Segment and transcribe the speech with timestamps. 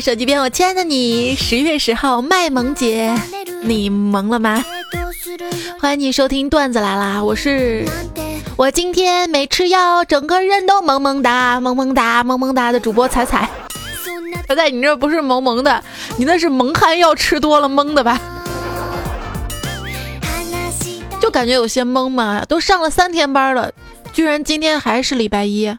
[0.00, 3.14] 手机边我亲爱的你，十月十号卖萌节，
[3.62, 4.64] 你萌了吗？
[5.80, 7.84] 欢迎你收听段子来啦，我是
[8.56, 13.48] 我今天没吃药，整个人都萌萌哒，萌萌哒，萌萌哒的主播彩彩。
[14.46, 15.82] 彩彩，你这不是萌萌的，
[16.16, 18.20] 你那是蒙汗药吃多了懵的吧？
[21.20, 23.72] 就感觉有些懵嘛，都上了三天班了，
[24.12, 25.74] 居然今天还是礼拜一。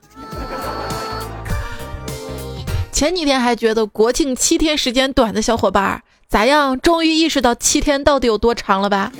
[2.96, 6.80] 前几天还觉得国庆七天时间短的小伙伴咋样？
[6.80, 9.12] 终于意识到七天到底有多长了吧？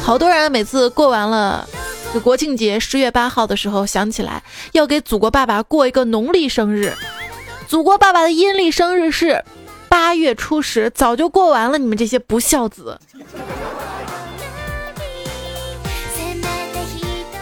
[0.00, 1.68] 好多人每次过完了
[2.14, 6.94] 就国庆节，十月八号的时候想起来要给祖国爸爸过一个农历生日，
[7.66, 9.44] 祖国爸爸的阴历生日是
[9.88, 11.76] 八月初十，早就过完了。
[11.76, 13.00] 你们这些不孝子！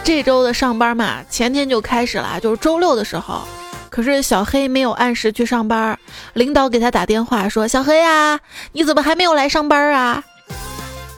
[0.03, 3.43] 这周的上班嘛，前天就开始了，就是周六的时候。
[3.91, 5.99] 可是小黑没有按时去上班，
[6.33, 8.39] 领导给他打电话说：“小黑呀，
[8.71, 10.23] 你怎么还没有来上班啊？”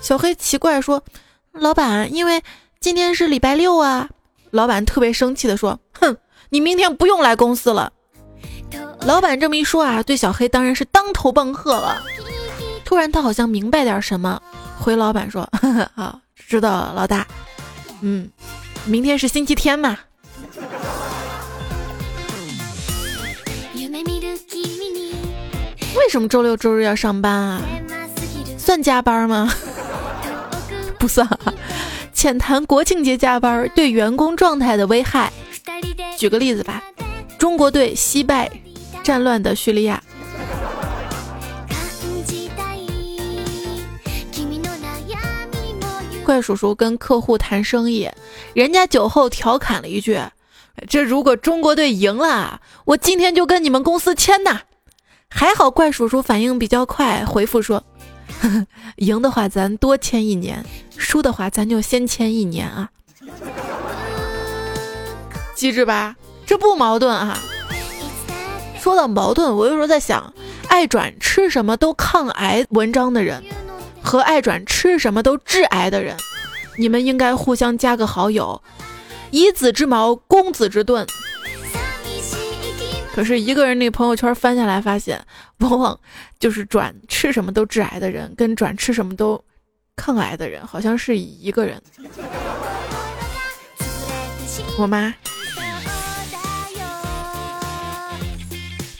[0.01, 1.03] 小黑奇怪说
[1.53, 2.41] ：“老板，因为
[2.79, 4.09] 今天是礼拜六啊。”
[4.49, 6.17] 老板特别生气的说：“哼，
[6.49, 7.93] 你明天不用来公司了。”
[9.05, 12.01] 老板这么一说啊，对小黑当然是当头棒喝了。
[12.83, 14.41] 突然他好像明白点什么，
[14.79, 15.47] 回老板说
[15.95, 17.25] ：“好，知道了，老大。
[18.01, 18.27] 嗯，
[18.85, 19.97] 明天是星期天嘛。”
[26.03, 27.61] 为什么周六周日要上班啊？
[28.57, 29.49] 算加班吗？
[30.99, 31.25] 不算。
[31.25, 31.39] 啊
[32.13, 35.31] 浅谈国庆节加班对员工状态的危害。
[36.17, 36.83] 举个例子吧，
[37.37, 38.51] 中国队惜败
[39.01, 40.01] 战乱的叙利亚。
[46.25, 48.09] 怪叔叔跟客户谈生意，
[48.53, 50.19] 人家酒后调侃了一句
[50.87, 54.61] ：“这如果中国队赢了，我今天就跟你们公司签呐。”
[55.35, 57.83] 还好，怪叔叔反应比较快，回复说
[58.39, 58.65] ：“呵 呵
[58.97, 60.63] 赢的话咱多签一年，
[60.95, 62.89] 输的话咱就先签一年啊。”
[65.55, 66.15] 机智吧？
[66.45, 67.37] 这不矛盾啊。
[68.79, 70.33] 说到矛盾，我有时候在想，
[70.67, 73.43] 爱转吃什么都抗癌文章的人，
[74.01, 76.15] 和爱转吃什么都致癌的人，
[76.77, 78.61] 你们应该互相加个好友，
[79.31, 81.07] 以子之矛攻子之盾。
[83.13, 85.23] 可是一个人那朋友圈翻下来，发现
[85.59, 85.97] 往往
[86.39, 89.41] 就是转吃什么都致癌的人，跟转吃什么都
[89.95, 91.79] 抗癌的人，好像是一个人。
[94.79, 95.13] 我妈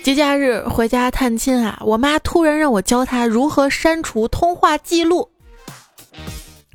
[0.03, 5.31] 节假日回家探亲啊，我妈突然让我教她如何删除通话记录，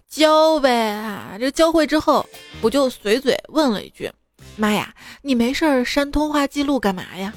[0.08, 1.36] 教呗啊！
[1.38, 2.26] 这教会之后，
[2.62, 4.10] 我就随嘴问了一句。
[4.58, 4.92] 妈呀，
[5.22, 7.32] 你没事儿删通话记录干嘛呀？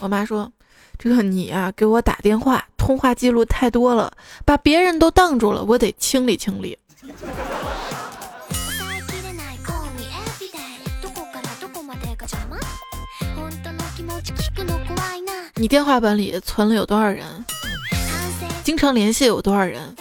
[0.00, 0.50] 我妈说
[0.98, 4.12] ：“这个你呀，给我打电话，通话记录太多了，
[4.44, 6.76] 把别人都挡住了，我得清理清理。”
[15.54, 17.44] 你电话本里存了有多少人？
[18.64, 19.94] 经常联系有多少人？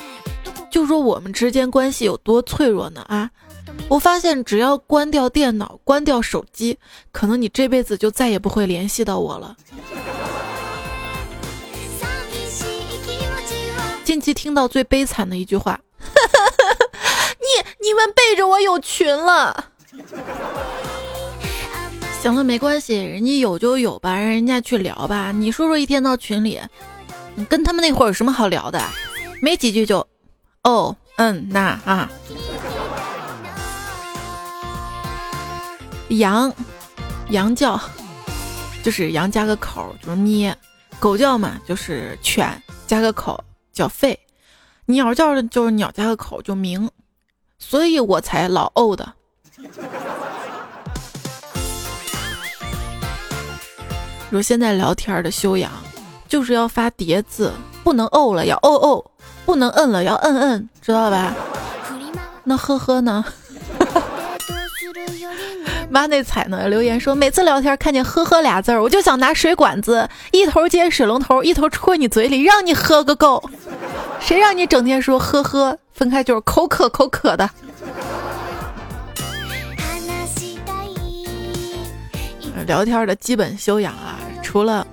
[0.72, 3.02] 就说我们之间关系有多脆弱呢？
[3.08, 3.30] 啊？
[3.90, 6.78] 我发现，只要关掉电脑、关掉手机，
[7.12, 9.56] 可能你这辈子就再也不会联系到我了。
[14.04, 15.80] 近期听到最悲惨的一句话
[17.40, 19.70] ：“你你们背着我有群了。”
[22.22, 25.32] 行了，没关系，人家有就有吧，让人家去聊吧。
[25.32, 26.60] 你说说，一天到群里，
[27.36, 28.82] 你跟他们那会儿有什么好聊的？
[29.42, 30.08] 没几句就，
[30.64, 32.10] 哦，嗯，那啊。
[36.18, 36.54] 羊，
[37.30, 37.80] 羊叫，
[38.84, 40.54] 就是羊加个口就是咩；
[41.00, 44.16] 狗叫嘛，就是犬加个口叫吠；
[44.86, 46.90] 鸟叫就是鸟加个口就鸣。
[47.60, 49.14] 所以我才老怄的。
[54.30, 55.72] 说现在聊天的修养，
[56.28, 59.12] 就是要发叠字，不能哦了要哦哦，
[59.46, 61.34] 不能摁了要摁摁，知道吧？
[62.44, 63.24] 那呵呵呢？
[65.94, 66.68] 妈那彩呢？
[66.70, 73.44] 留言说每次聊天看见“呵呵”俩字儿，我就想拿水管子一头接水龙头，一头戳你嘴里，让你喝个够。
[74.20, 75.78] 谁让你整天说“呵呵”？
[75.94, 77.48] 分开就是口渴口渴的。
[82.66, 84.88] 聊天的基本修养啊，除了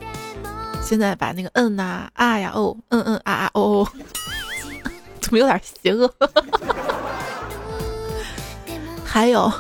[0.83, 3.89] 现在把那个嗯呐啊呀哦嗯嗯啊啊哦哦，
[5.23, 6.13] 怎么有点邪恶？
[9.03, 9.51] 还有。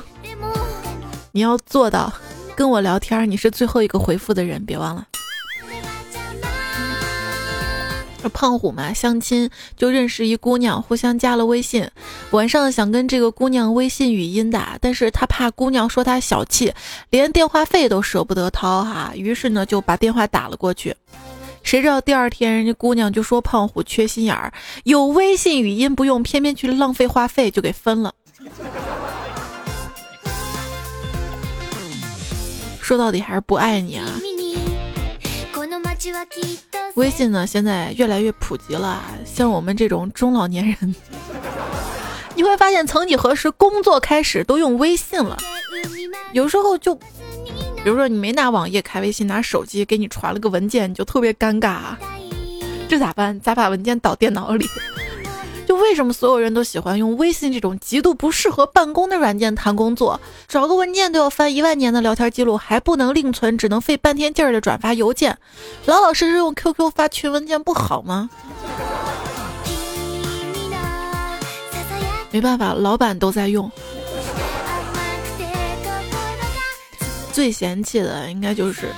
[1.32, 2.12] 你要做到
[2.56, 5.06] 跟我聊天，你是最后一个回复的人，别忘了。
[8.34, 11.90] 胖虎嘛，相亲就认识一姑娘，互相加了微信。
[12.32, 16.74] 晚上想跟这个姑娘微信语音的，但是他怕姑娘说他小气，
[17.08, 19.12] 连电话费都舍不得掏哈。
[19.14, 20.94] 于是呢，就把电话打了过去。
[21.62, 24.52] 谁知道第二天人家姑娘就说胖虎缺心眼儿，
[24.84, 28.12] 有微信语音不用，偏偏去浪费话费，就给分了。
[32.90, 34.04] 说到底还是不爱你啊。
[36.94, 39.00] 微信呢，现在越来越普及了。
[39.24, 40.92] 像我们这种中老年人，
[42.34, 45.36] 你会发现，曾几何时，工作开始都用微信了。
[46.32, 51.94] 有时候就，比如说你没拿网页开微信，拿手机给你传了个文件，你就特别尴尬。
[52.88, 53.38] 这咋办？
[53.38, 54.66] 咋把文件导电脑里？
[55.70, 60.20] 就为什么所有人都喜欢用微信这种极度不适合办公的软件谈工作？
[60.48, 65.38] 找个文件都要翻一万年的聊天记录，还不能另存，只能费半天劲儿的转发邮件。
[65.86, 68.28] 老老实实用 QQ 发群文件不好吗？
[72.32, 73.70] 没办法，老板都在用。
[77.32, 78.92] 最嫌弃的应该就是。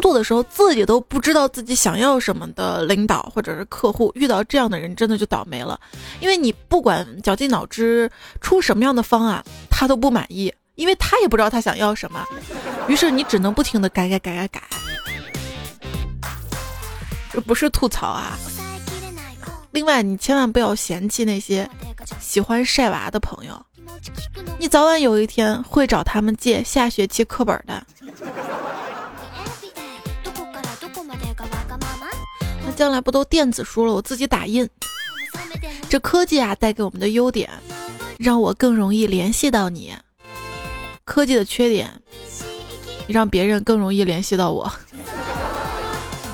[0.00, 5.78] 工作的时候自己都不知道自己想要什么的领导或者是客户，遇到这样的人真的就倒霉了。
[6.20, 8.10] 因为你不管绞尽脑汁
[8.40, 12.24] 出什么样的方案，他都不满意，因为他也不知道他想要什么。
[12.88, 14.62] 于是你只能不停的改改改改改。
[17.30, 18.38] 这不是吐槽啊。
[19.72, 21.68] 另外，你千万不要嫌弃那些
[22.18, 23.66] 喜欢晒娃的朋友，
[24.58, 27.86] 你早晚有一天会找他们借下学期课本的。
[32.80, 33.92] 将来不都电子书了？
[33.92, 34.66] 我自己打印。
[35.90, 37.50] 这科技啊，带给我们的优点，
[38.18, 39.90] 让我更容易联系到你；
[41.04, 41.90] 科技的缺点，
[43.06, 44.72] 让别人更容易联系到我。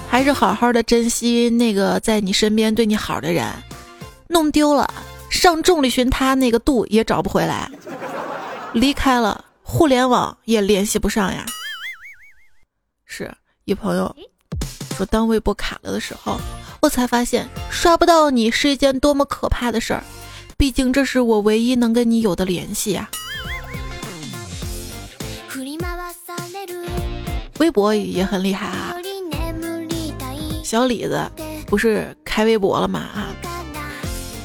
[0.09, 3.53] 还是好好的珍惜那个在你身边对你好的人，
[4.29, 4.89] 弄丢了，
[5.29, 7.69] 上众里寻他那个度也找不回来；
[8.73, 11.45] 离开了，互联网也联系不上呀。
[13.05, 14.15] 是一朋友。
[14.97, 16.41] 说当微博卡了的时候，
[16.81, 20.03] 我才发现刷不到你是一件多么可怕的事儿。
[20.57, 23.11] 毕竟这是我唯一能跟你有的联系呀。
[27.59, 28.95] 微博也很厉害啊。
[30.63, 31.31] 小李子
[31.67, 33.01] 不是开微博了吗？
[33.01, 33.29] 啊，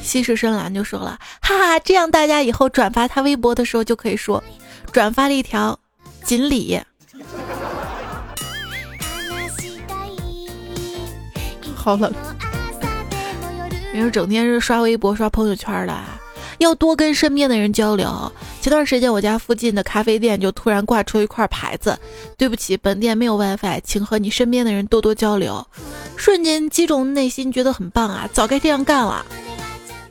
[0.02, 4.42] 西式深蓝就说了，哈哈，这样大家以后转发他微博的时候就可以说，
[4.92, 5.78] 转发了一条
[6.24, 6.80] 锦鲤。
[11.82, 12.12] 好冷，
[13.92, 15.98] 你说整天是刷微博、刷朋友圈的，
[16.58, 18.32] 要多跟身边的人交流。
[18.60, 21.98] 前段时间我家附近的咖啡店就突然挂出一块牌子
[22.38, 25.66] ：“对不起，本店没有 WiFi，请和你身边的人多多交流。”
[26.16, 28.30] 瞬间击中内心，觉得很棒啊！
[28.32, 29.26] 早该这样干了。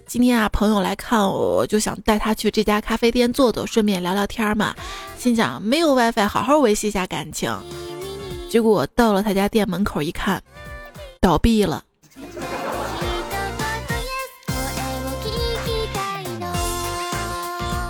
[0.06, 4.76] 今天啊，朋友来看，我就想带他去这家咖啡店坐坐，顺便聊聊天嘛。
[5.18, 7.50] 心想没有 WiFi，好好维系一下感情。
[8.50, 10.44] 结果到了他家店门口一看。
[11.22, 11.84] 倒闭了。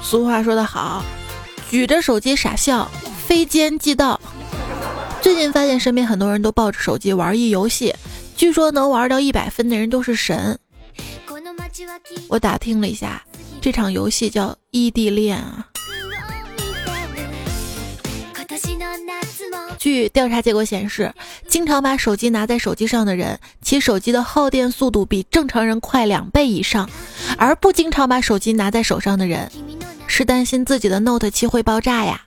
[0.03, 1.01] 俗话说得好，
[1.69, 2.91] 举着手机傻笑，
[3.25, 4.19] 非奸即盗。
[5.21, 7.95] 最近发现身边很多人都抱着手机玩一游戏，
[8.35, 10.59] 据说能玩到一百分的人都是神。
[12.27, 13.23] 我打听了一下，
[13.61, 15.70] 这场游戏叫异地恋啊。
[19.81, 21.11] 据调查结果显示，
[21.47, 26.85] 经常把手机拿在手机上的人，其手机的耗电速度比正常人快两倍以上；
[27.35, 29.51] 而不经常把手机拿在手上的人，
[30.05, 32.21] 是担心自己的 Note 七会爆炸呀。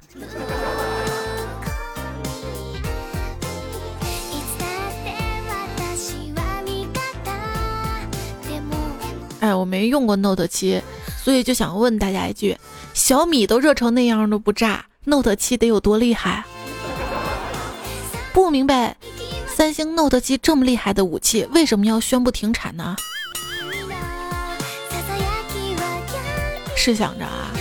[9.38, 10.82] 哎，我没用过 Note 七，
[11.23, 12.58] 所以就想问大家一句：
[12.94, 16.44] 小米都热成那样都不炸，Note 七得有多厉害？
[18.35, 18.97] 不明白，
[19.47, 22.97] 三星 Note 七这么厉害的武器，为什么要宣布停产呢？
[26.75, 27.53] 试想着啊，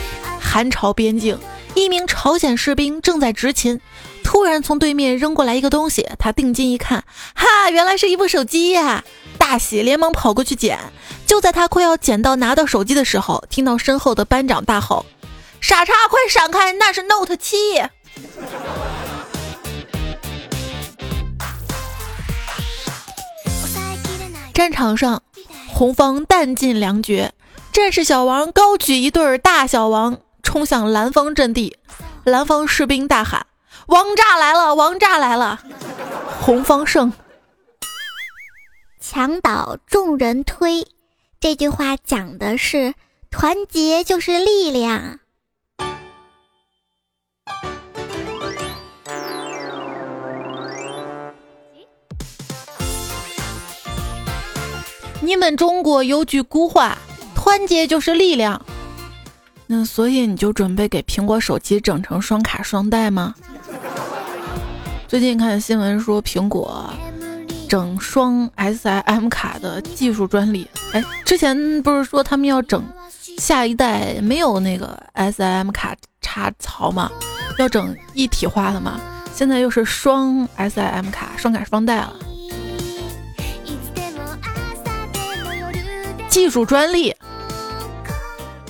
[0.42, 1.38] 韩朝边境，
[1.76, 3.80] 一名朝鲜士兵正在执勤，
[4.24, 9.04] 突然从对面扔过来一个东西，他定睛一看，哈，原来是一部手机呀！
[9.38, 10.80] 大喜，连忙跑过去捡。
[11.28, 15.06] 就在他快要捡到拿到手机的时候，听到身后的班长大吼
[15.62, 17.56] ：“傻叉，快闪开，那是 Note 七！”
[24.54, 25.24] 战场上，
[25.68, 27.34] 红方弹尽粮绝，
[27.72, 31.78] 战士小王高举一对大小王冲向蓝方阵地，
[32.24, 33.48] 蓝方士兵大喊
[33.88, 34.76] ：“王炸来了！
[34.76, 35.60] 王炸来了！”
[36.40, 37.12] 红方胜。
[39.02, 40.88] 墙倒众人推。
[41.40, 42.94] 这句话讲的是
[43.32, 45.20] 团结就是力量。
[55.24, 56.98] 你们中国有句古话，
[57.34, 58.62] 团结就是力量。
[59.68, 63.34] 那所以你就准备给苹果手机整成双卡双待吗？
[65.08, 66.94] 最近看新闻说苹果
[67.70, 70.68] 整双 SIM 卡的技术专利。
[70.92, 72.84] 哎，之前不是说他们要整
[73.38, 77.10] 下一代没有那个 SIM 卡插槽吗？
[77.58, 79.00] 要整一体化的吗？
[79.34, 82.14] 现在又是双 SIM 卡双卡双待了。
[86.34, 87.16] 技术专利，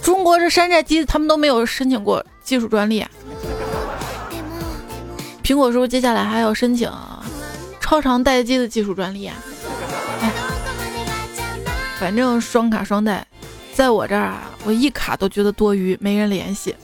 [0.01, 3.05] 中国这山寨机他们都没有申请过技术专利。
[5.41, 6.91] 苹果说接下来还要申请
[7.79, 9.36] 超长待机的技术专利啊！
[11.98, 13.25] 反正双卡双待，
[13.74, 16.75] 在我这儿啊，我一卡都觉得多余，没人联系。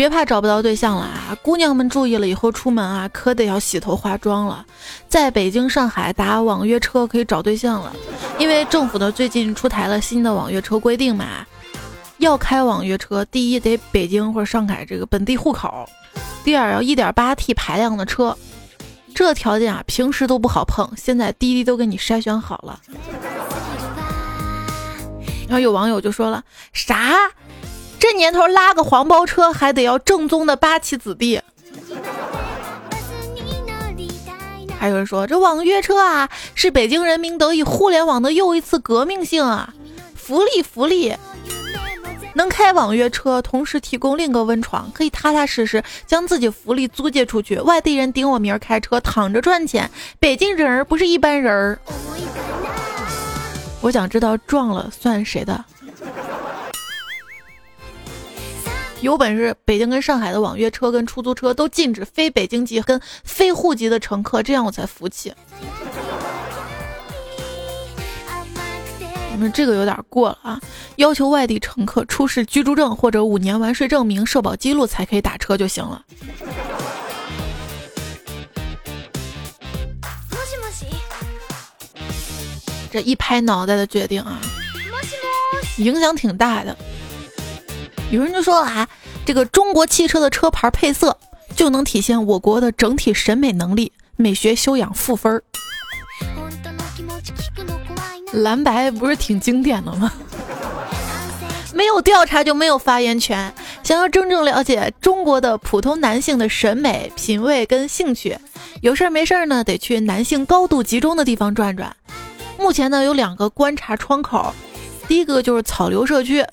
[0.00, 4.64] 别怕找不到对象了啊，姑娘们注意了，以后出门啊可得要洗头化妆了。
[5.10, 7.94] 在北京、上海打网约车可以找对象了，
[8.38, 11.46] 因为政府呢最近出台了新的网约车规定嘛，
[12.16, 15.86] 要开网约车，第一得北京或者上海这个本地户口，
[16.42, 18.34] 第二要一点八 T 排量的车，
[19.14, 22.80] 这条件啊平时都不好碰，现在滴滴都给你筛选好了。
[25.46, 26.42] 然后有网友就说了，
[26.72, 27.12] 啥？
[28.00, 31.40] 这年头拉个黄包车还得要正宗的八旗子弟，
[34.78, 39.74] 还有人说这网约车啊是北京人民得以互联网的又一次革命性啊，
[40.16, 41.14] 福利福利，
[42.32, 49.88] 能开网约车，同时提供另一个温床，可以踏踏实实将自己福利租借出去，外地人顶我名儿开车躺着赚钱，
[50.18, 51.78] 北京人儿不是一般人儿。
[53.82, 55.62] 我想知道撞了算谁的。
[59.00, 65.32] 有本事，北京跟上海的网约车跟出租车都禁止非北京籍跟非户籍的乘客，这样我才服气。
[69.30, 70.60] 你们这个有点过了啊！
[70.96, 76.04] 要求外地乘客出示居住证或者五年完税证明、社保记录才可以打车就行了。
[82.92, 84.38] 这一拍脑袋的决定啊，
[85.78, 86.76] 影响挺大的。
[88.10, 88.88] 有人就说啊，
[89.24, 91.16] 这个中国汽车的车牌配色
[91.54, 95.42] 就能体现我国的整体审美能力，美学修养负分儿。
[98.32, 100.12] 蓝白不是挺经典的吗？
[101.72, 103.54] 没有调查就没有发言权。
[103.84, 108.36] 想要真正了解中国的普通男性的审美品味跟兴趣，
[108.82, 111.94] 有事儿没事儿呢，得去男性高度集中的地方转转。
[112.58, 114.52] 目前呢，有两个观察窗口，
[115.06, 116.44] 第一个就是草榴社区。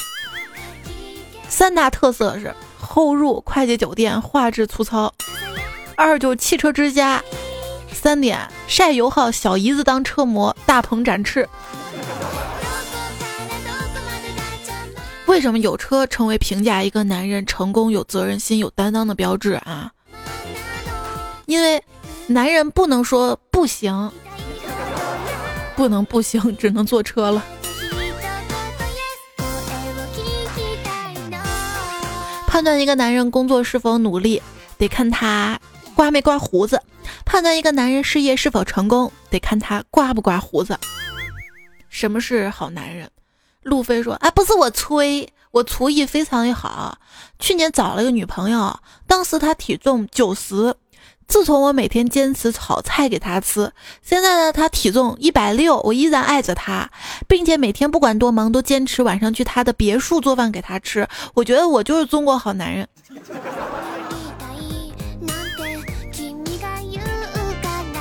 [1.50, 5.12] 三大特色是后入快捷酒店，画质粗糙；
[5.96, 7.20] 二就是汽车之家；
[7.92, 11.48] 三点晒油耗，小姨子当车模，大鹏展翅。
[15.26, 19.92] 为什么有车成为评价一个男人成功、有责任心、有担当的标志啊？
[21.46, 21.84] 因为
[22.28, 24.12] 男人不能说不行，
[25.76, 27.44] 不能不行，只能坐车了。
[32.58, 34.42] 判断一个男人工作是否努力，
[34.80, 35.60] 得看他
[35.94, 36.76] 刮没刮胡子；
[37.24, 40.76] 判断一个男人事业是否成功，得看他刮不刮胡子。
[41.88, 43.08] 什么是好男人？
[43.62, 46.98] 路飞说：“哎，不是我吹，我厨艺非常的好。
[47.38, 50.74] 去年找了个女朋友，当时她体重九十。”
[51.28, 56.90] 自从我每天坚持炒菜给他吃，现在呢，他体重一百六，我依然爱着他，
[57.28, 61.08] 并且每天不管多忙都坚持晚上去他的别墅做饭给他吃。
[61.34, 62.88] 我觉得我就是中国好男人。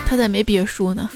[0.06, 1.10] 他咋没别墅呢？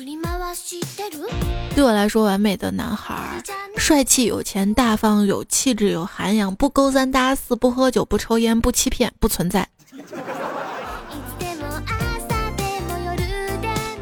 [1.76, 3.40] 对我来说，完美的男孩，
[3.76, 9.68] 帅气、有钱、大方、有气质、有涵养，不勾三搭四，不喝酒，不抽烟，不欺骗，不存在。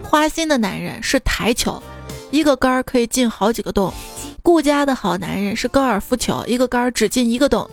[0.09, 1.83] 花心的男人是台球，
[2.31, 3.93] 一个杆儿可以进好几个洞；
[4.43, 7.69] 顾家的好男人是高尔夫球，一个杆儿只进一个洞。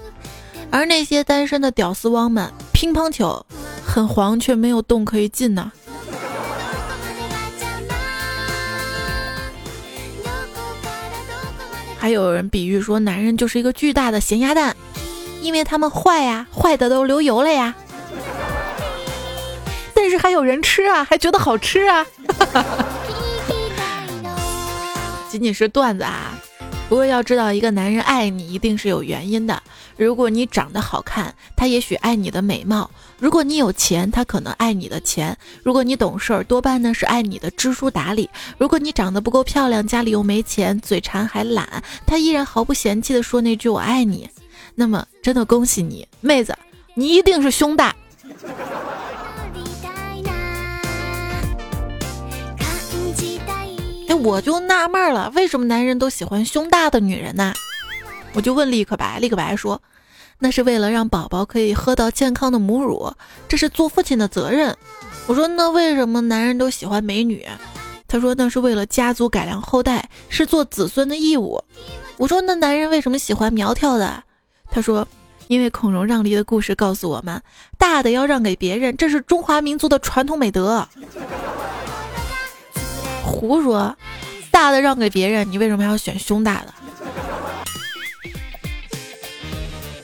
[0.69, 3.45] 而那些单身的屌丝汪们，乒乓球
[3.85, 5.71] 很黄却没有洞可以进呢。
[11.97, 14.75] 还有人比喻说，男人就是一个巨大的咸鸭蛋，
[15.41, 17.73] 因为他们坏呀，坏的都流油了呀。
[20.15, 22.05] 但是还有人吃啊，还觉得好吃啊！
[25.29, 26.39] 仅仅是段子啊。
[26.87, 29.61] 不过要知道，一个男人爱你一定是有原因的。
[29.97, 44.29] 如果你长得好看，他也许爱你的美貌；如果你有钱，他可能爱你的钱；如果你懂事儿，多半呢是爱你的知书达理；如果你长得不够漂亮，家里又没钱，嘴馋还懒，他依然毫不嫌弃的说那句“我爱你”。
[44.75, 46.57] 那么，真的恭喜你，妹子，
[46.93, 47.93] 你一定是胸大。
[54.07, 57.53] 哎，我就纳闷了，为什么男人都喜欢胸大的女人呢？
[58.33, 59.81] 我就问立可白，立可白说，
[60.39, 63.13] 那是为了让宝宝可以喝到健康的母乳，
[63.47, 64.75] 这是做父亲的责任。
[65.27, 67.45] 我说，那为什么男人都喜欢美女？
[68.07, 71.63] 他说，那是为了家族改良后代，是做子孙的义务。
[72.17, 74.23] 我说，那男人为什么喜欢苗条的？
[74.69, 75.07] 他说，
[75.47, 77.41] 因为孔融让梨的故事告诉我们，
[77.77, 80.87] 大的要让给别人，这是中华民族的传统美德。
[83.35, 83.93] 胡说，
[84.49, 86.73] 大的让给别人，你为什么要选胸大的？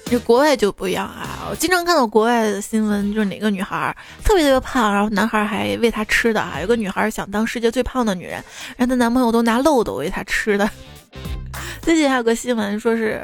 [0.06, 1.48] 这国外就不一样啊！
[1.50, 6.60] 我经常看到国外的新闻，就是哪个女孩特别特别胖，然后男孩还喂她吃的啊。
[6.60, 8.34] 有个女孩想当世界最胖的女人，
[8.76, 10.70] 然后她男朋友都拿漏斗喂她吃的。
[11.82, 13.22] 最近还有个新闻，说是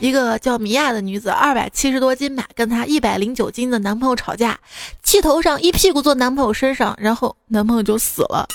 [0.00, 4.58] 一个叫米娅的女子，二百七十多斤吧，跟她一百零九斤的男朋友吵架，
[5.02, 8.48] 气头上一屁股坐男朋友身上，然后男朋友就死了。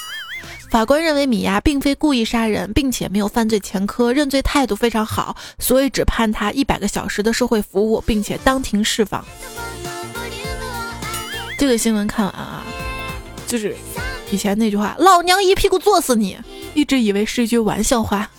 [0.72, 9.24] 法官认为米娅并非故意杀人，并且没有犯罪前科，认罪态度非常好，所以只判她一百个小时的社会服务，并且当庭释放。
[11.58, 12.64] 这个新闻看完啊，
[13.48, 13.78] 就是
[14.32, 16.38] 以前那句话“老娘一屁股坐死你”，
[16.74, 18.30] 一直以为是一句玩笑话。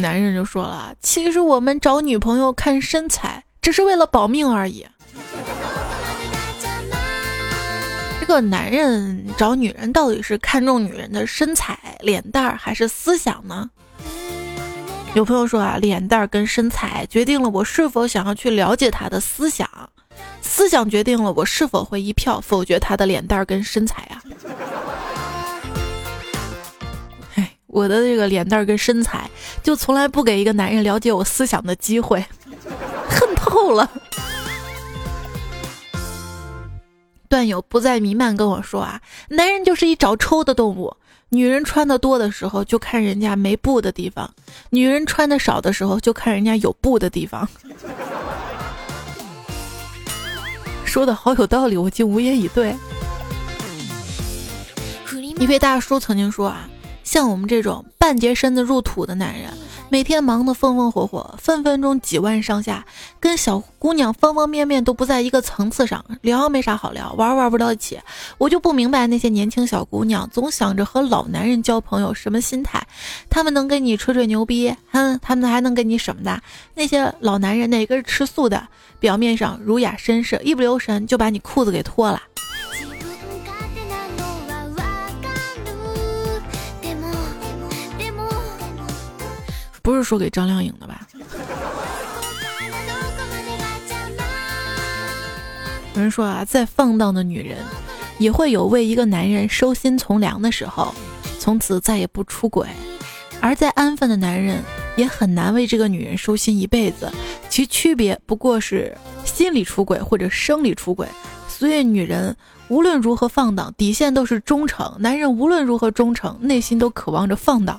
[0.00, 4.86] 男人就说了：“其实我们找女朋友看身材，只是为了保命而已。”
[8.20, 13.68] 这个男人找女人到底是看重女人的身材、脸蛋儿，还是思想呢？
[15.14, 19.68] 有朋友说啊，脸蛋儿跟身材决定了我是否想要去了解他的思想，
[20.40, 24.22] 思想决定了我是否会一票否决他的脸蛋儿跟身材啊。
[27.74, 29.28] 哎，我的这个脸蛋儿跟身材，
[29.62, 32.24] 就从来不给一个男人了解我思想的机会，
[33.10, 33.90] 恨透了。
[37.28, 40.96] 段友不再弥漫跟我说啊，男人就是一找抽的动物。
[41.30, 44.28] 女人穿的多的时候，就看人家没布的地方；
[44.70, 47.48] 女人穿的少的时候，就看人家有布的地方。
[50.86, 52.76] 说的好有道理，我竟无言以对。
[55.40, 56.68] 一位大叔曾经说啊，
[57.04, 59.50] 像我们这种半截身子入土的男人。
[59.90, 62.84] 每天忙得风风火火，分分钟几万上下，
[63.20, 68.00] 跟小姑娘方方面面都不在一个层次上，聊没啥好聊，玩玩不到一起。
[68.38, 72.84] 我就不明白那些年轻小姑娘总想着和老男人交朋友什么心态？
[73.30, 76.40] 他们能跟你吹吹牛逼，哼，他们还能跟你什么的？
[76.74, 78.66] 那些老男人哪个是吃素的？
[78.98, 82.20] 表面上儒雅绅士，一不留神就把你裤子给脱了。
[89.84, 91.06] 不是说给张靓颖的吧？
[95.94, 97.58] 有人说啊，再放荡的女人，
[98.16, 100.94] 也会有为一个男人收心从良的时候，
[101.38, 102.66] 从此再也不出轨；
[103.42, 104.64] 而再安分的男人，
[104.96, 107.12] 也很难为这个女人收心一辈子。
[107.50, 111.06] 其区别不过是心理出轨或者生理出轨。
[111.46, 112.34] 所以，女人
[112.68, 117.78] 无论如何放荡，底线都是忠诚；男人无论如何忠诚，内心都渴望着放荡。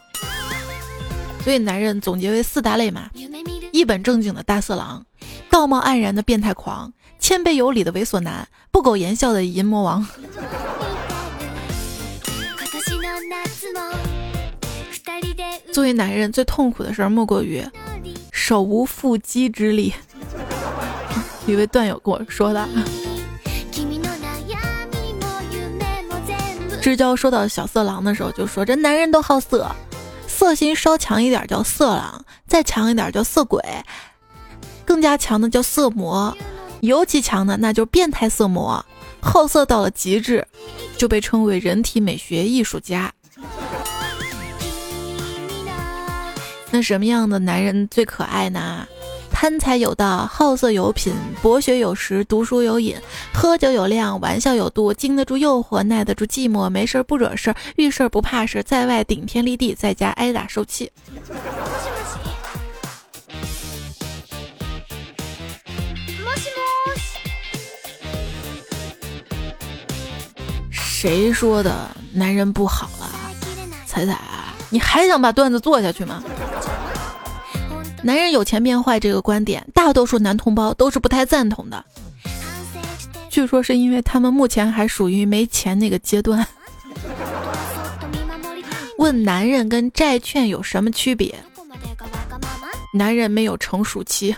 [1.45, 3.07] 所以，男人总结为四大类嘛：
[3.71, 5.05] 一本正经的大色狼，
[5.47, 10.03] 道貌岸然的变态狂，谦卑有礼的猥琐男，不苟言笑的淫魔王。
[15.71, 17.63] 作为男人，最痛苦的事儿莫过于
[18.31, 19.93] 手无缚鸡之力。
[21.45, 22.67] 一位段友跟我说的。
[26.81, 29.69] 知交说到小色狼的时候，就说这男人都好色。
[30.35, 33.63] 色心稍强一点叫色狼，再强一点叫色鬼，
[34.83, 36.35] 更加强的叫色魔，
[36.81, 38.85] 尤其强的那就是变态色魔。
[39.21, 40.45] 好色到了极致，
[40.97, 43.13] 就被称为人体美学艺术家。
[46.69, 48.85] 那什么样的男人最可爱呢？
[49.37, 52.95] 贪财有道，好色有品，博学有识，读书有瘾，
[53.33, 60.89] 喝酒有量，玩笑有度，经得住诱惑，耐得住寂寞，没事不惹事，遇事不怕事，在外顶天立地，在家挨打受气。
[70.71, 73.11] 谁说的男人不好了？
[73.85, 74.17] 彩彩，
[74.69, 76.23] 你还想把段子做下去吗？
[78.05, 81.83] 男人有钱变坏这个观点，大多数男同胞都是不太赞同的。
[83.31, 86.45] 据说是因为他们目前还属于没钱那个阶段。
[88.99, 91.33] 问男人跟债券有什么区别？
[92.93, 94.35] 男人没有成熟期。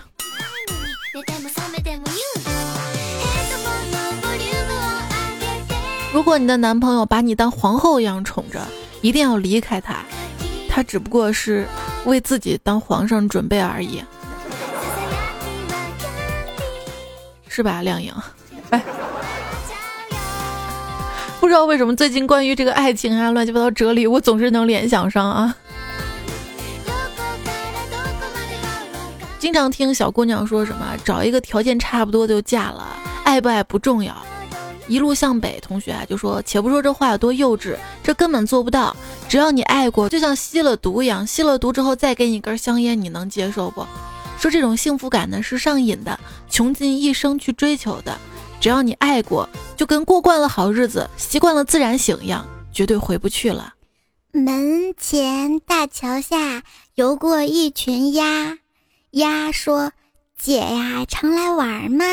[6.14, 8.66] 如果你的男朋友把你当皇后一样宠着，
[9.02, 10.06] 一定要离开他，
[10.78, 11.68] 他只不过是
[12.06, 14.00] 为自己当皇上准备而已，
[17.48, 18.14] 是吧，亮颖？
[18.70, 18.80] 哎，
[21.40, 25.56] 不知道为什么最近关于这个爱情啊、乱七八糟哲理，我总是能联想上啊。
[29.40, 32.86] 经常听小姑娘说什么，找一个条件差不多就嫁了，
[33.24, 34.16] 爱不爱不重要。
[34.88, 38.96] 一路向北，同学啊就说，且不说这话有多幼稚，这根本做不到。
[39.28, 43.86] 只要你爱过，就像吸了毒一样，吸了毒之后再给你一根香烟，你能接受不？
[44.40, 46.20] 说这种幸福感呢是上瘾的，
[46.50, 48.18] 穷尽一生去追求的。
[48.60, 53.74] 只要你爱过，就跟过惯了好日子，习惯了自然醒一样，绝对回不去了。
[54.32, 56.64] 门前大桥下
[56.96, 58.58] 游过一群鸭。
[59.12, 59.92] 鸭说
[60.38, 62.06] ：“姐呀，常来玩嘛。”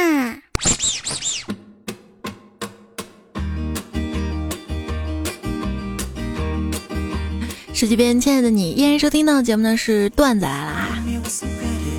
[7.74, 10.88] 手机边，亲爱的你，依然收听到的节目呢是段子来了哈。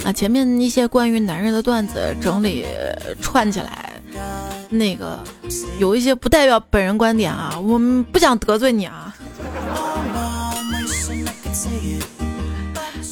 [0.05, 2.65] 啊，前面一些关于男人的段子整理
[3.21, 3.91] 串起来，
[4.69, 5.21] 那个
[5.77, 9.13] 有一些不代表本人观点啊，我们不想得罪你啊。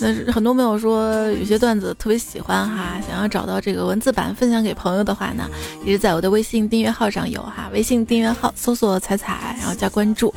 [0.04, 5.50] 那是很多朋友说有些段子特别喜欢哈，想要找到这个文字版分享给朋友的话呢，
[5.86, 10.34] 也是在我的微信订阅号上有哈，微信订阅号搜索“彩彩”，然后加关注，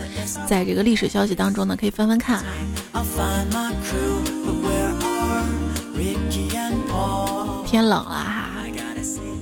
[0.47, 2.39] 在这个历史消息当中呢可以翻翻看
[2.93, 3.05] 啊。
[7.67, 8.51] 天冷了哈，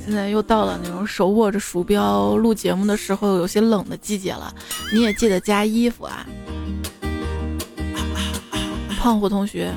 [0.06, 4.54] 现在又到了那种手握着鼠标录节目的时候有些冷的季节了，
[4.94, 6.26] 你也记得加衣服啊。
[8.98, 9.70] 胖虎同学。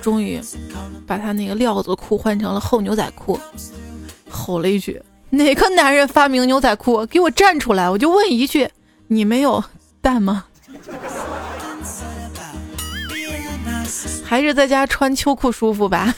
[0.00, 0.40] 终于
[1.06, 3.38] 把他那个料子裤换成了厚牛仔裤，
[4.28, 7.04] 吼了一句：“哪个男人发明牛仔裤？
[7.06, 8.68] 给我站出来！”我就问一句
[9.08, 9.62] ：“你没有
[10.00, 10.44] 蛋吗？
[14.24, 16.14] 还是在家穿秋裤舒服吧？”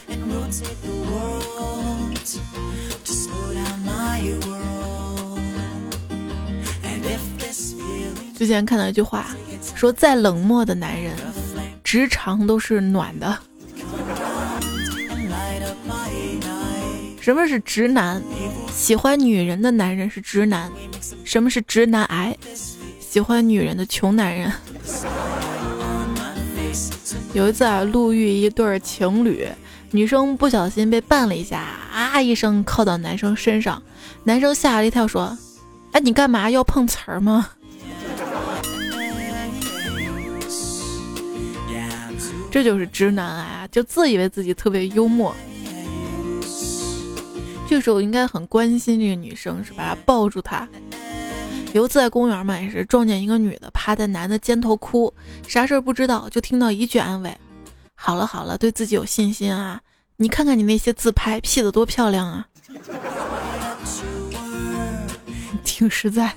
[8.37, 9.27] 之前看到一句话，
[9.75, 11.15] 说再冷漠的男人，
[11.85, 13.39] 直肠都是暖的。
[17.23, 18.21] 什么是直男？
[18.75, 20.69] 喜欢女人的男人是直男。
[21.23, 22.37] 什么是直男癌？
[22.99, 24.53] 喜欢女人的穷男人。
[27.33, 29.47] 有一次啊，路遇一对情侣，
[29.93, 31.61] 女生不小心被绊了一下，
[31.93, 33.81] 啊一声靠到男生身上，
[34.25, 35.39] 男生吓了一跳，说
[35.95, 37.51] ：“哎，你干嘛要碰瓷儿吗？”
[42.51, 45.33] 这就是直男癌啊，就自以为自己特别幽默。
[47.73, 49.97] 这时候应该很关心这个女生，是吧？
[50.05, 50.69] 抱住她。
[51.73, 55.11] 有一次在公园嘛，也是撞见一个女的趴在男的肩头哭，
[55.49, 57.35] 啥事儿不知道，就听到一句安慰
[57.97, 59.81] ：“好了好了，对自己有信心啊！
[60.19, 62.47] 你看看你那些自拍，P 的多漂亮啊！”
[65.65, 66.31] 挺实在。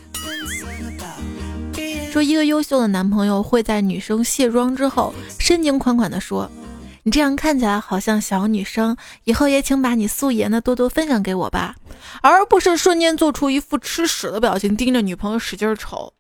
[2.14, 6.50] 说一个优秀的男朋友会在女生卸妆之后，深情款款的说。
[7.08, 11.76] 你这样看起来好像小女生，以后也请把你素颜的多多分享给我吧，
[12.24, 16.12] 而不是瞬间做出一副吃屎的表情，盯着女朋友使劲瞅。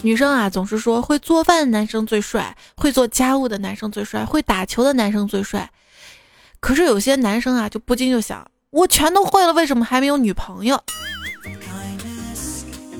[0.00, 5.70] 女生啊，总是说会做饭的男生最帅，会做家务的男生最帅，会打球的男生最帅。
[6.58, 10.82] 可是有些男生啊，就不禁就想，我全都会了，为什么还没有女朋友？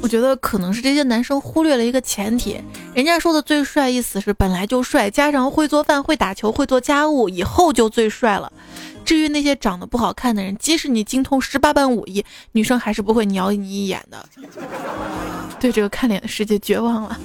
[0.07, 2.61] 我觉得可能是这些男生忽略了一个前提，
[2.95, 8.53] 人家说的最帅意思是本来就帅，加上会做饭、会打球、会做家务，以后就最帅了。
[9.05, 14.25] 至于那些长得不好看的人，即使你精通十八般武艺，女生还是不会鸟你一眼的。
[15.59, 17.19] 对这个看脸的世界绝望了。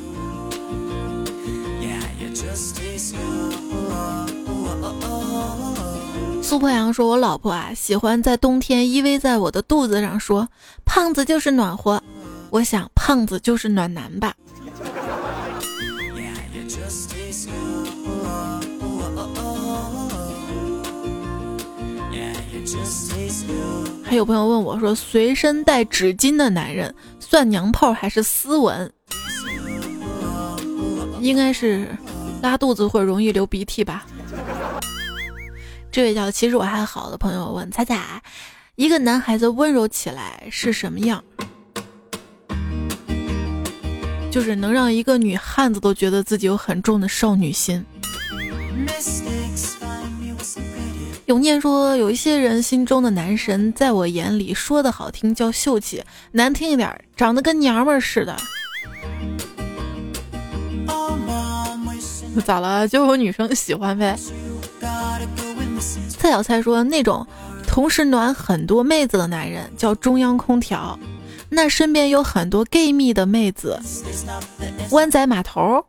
[6.42, 10.50] 苏破阳说：“我老婆啊，喜欢在冬天依偎在我的肚子上，说
[10.84, 12.02] 胖子就是暖和。”
[12.52, 14.36] 我想，胖子就是暖男吧。
[24.04, 28.92] 还有朋友问我说，随身带纸巾的男人算娘炮还是斯文？
[31.22, 31.88] 应该是
[32.42, 34.06] 拉肚子会容易流鼻涕吧。
[35.90, 38.22] 这位叫其实我还好的朋友问彩彩，
[38.76, 41.24] 一个男孩子温柔起来是什么样？
[44.32, 47.86] 就是能让一个女汉子都觉得自己有很重的少女心。
[51.26, 58.36] 永念说，有一些人心中的男神，在我眼里说的好听叫秀气，难听一点，长得跟娘们儿似的。
[62.46, 62.88] 咋了？
[62.88, 64.18] 就有女生喜欢呗。
[66.10, 67.28] 蔡小蔡说，那种
[67.68, 70.98] 同时暖很多妹子的男人叫中央空调。
[71.54, 73.78] 那身边有很多 gay 蜜的妹子，
[74.92, 75.86] 湾仔码头。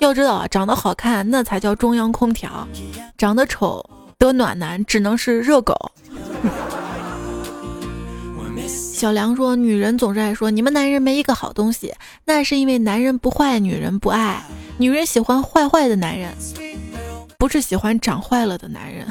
[0.00, 2.68] 要知道啊，长得好看那才叫中央空调，
[3.16, 3.84] 长得丑
[4.18, 5.74] 得暖男只能是热狗。
[8.66, 11.94] 小梁说，女人总是爱说你们男人没一个好东西，
[12.26, 14.44] 那是因为男人不坏，女人不爱，
[14.76, 16.30] 女人喜欢坏坏的男人，
[17.38, 19.06] 不是喜欢长坏了的男人。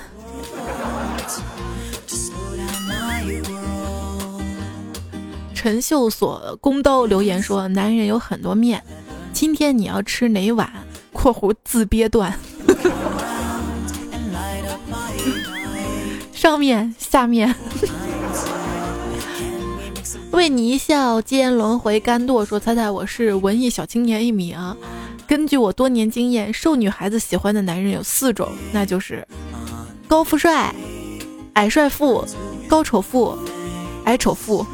[5.62, 8.84] 陈秀所弓刀留言说：“男人有很多面，
[9.32, 10.68] 今天你要吃哪碗
[11.14, 12.34] ？”（括弧自憋断）
[16.34, 17.54] 上面下面，
[20.32, 22.44] 为你一笑，间轮回甘堕。
[22.44, 24.58] 说：“猜猜我是文艺小青年一名。
[25.28, 29.24] 根据我多年经验，受女孩子喜欢的男人有四种，那就是
[30.08, 30.74] 高富帅、
[31.54, 32.26] 矮帅富、
[32.68, 33.38] 高丑富、
[34.06, 34.66] 矮丑富。”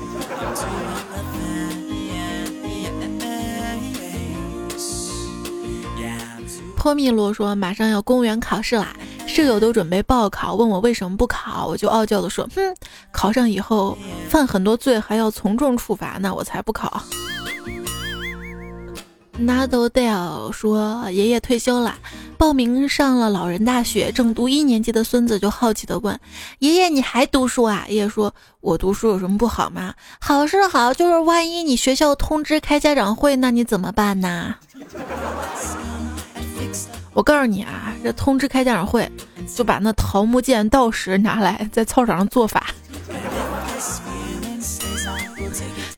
[6.77, 12.61] 泼蜜洛说：“马上要公务员考试啦，舍友都准备报考，问我为什么不考，我就傲娇的说：哼，
[13.11, 13.97] 考上以后
[14.29, 17.01] 犯很多罪，还要从重处罚，那我才不考。”
[19.37, 21.95] Nadal 说：“爷爷退休了，
[22.37, 26.17] 报名上了老人大学，正读一年级的孙子就好奇的问：
[26.59, 27.85] 爷爷你还读书啊？
[27.89, 29.93] 爷爷说：我读书有什么不好吗？
[30.19, 34.55] 好是好，就是万一你学校通知开家长会，那你怎么办呢？”
[37.17, 39.11] 我告诉你啊，这通知开家长会，
[39.55, 42.67] 就把那桃木剑、道士拿来在操场上做法。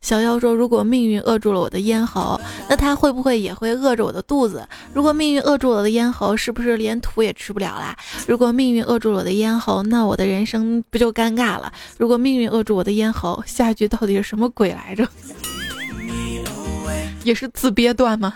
[0.01, 4.65] 小妖说：“如果命运扼住了我的咽喉，那他会不会也会饿着我的肚子？
[4.93, 7.93] 如果命运扼住我的咽喉，是不是连土也吃不了啦？
[8.25, 11.69] 如果命运扼住了我的咽喉，那我的人生不就尴尬了？
[11.97, 15.05] 如果命运扼住我的咽喉，下一句到底是什么鬼来着？
[17.25, 18.36] 也是自憋断吗？”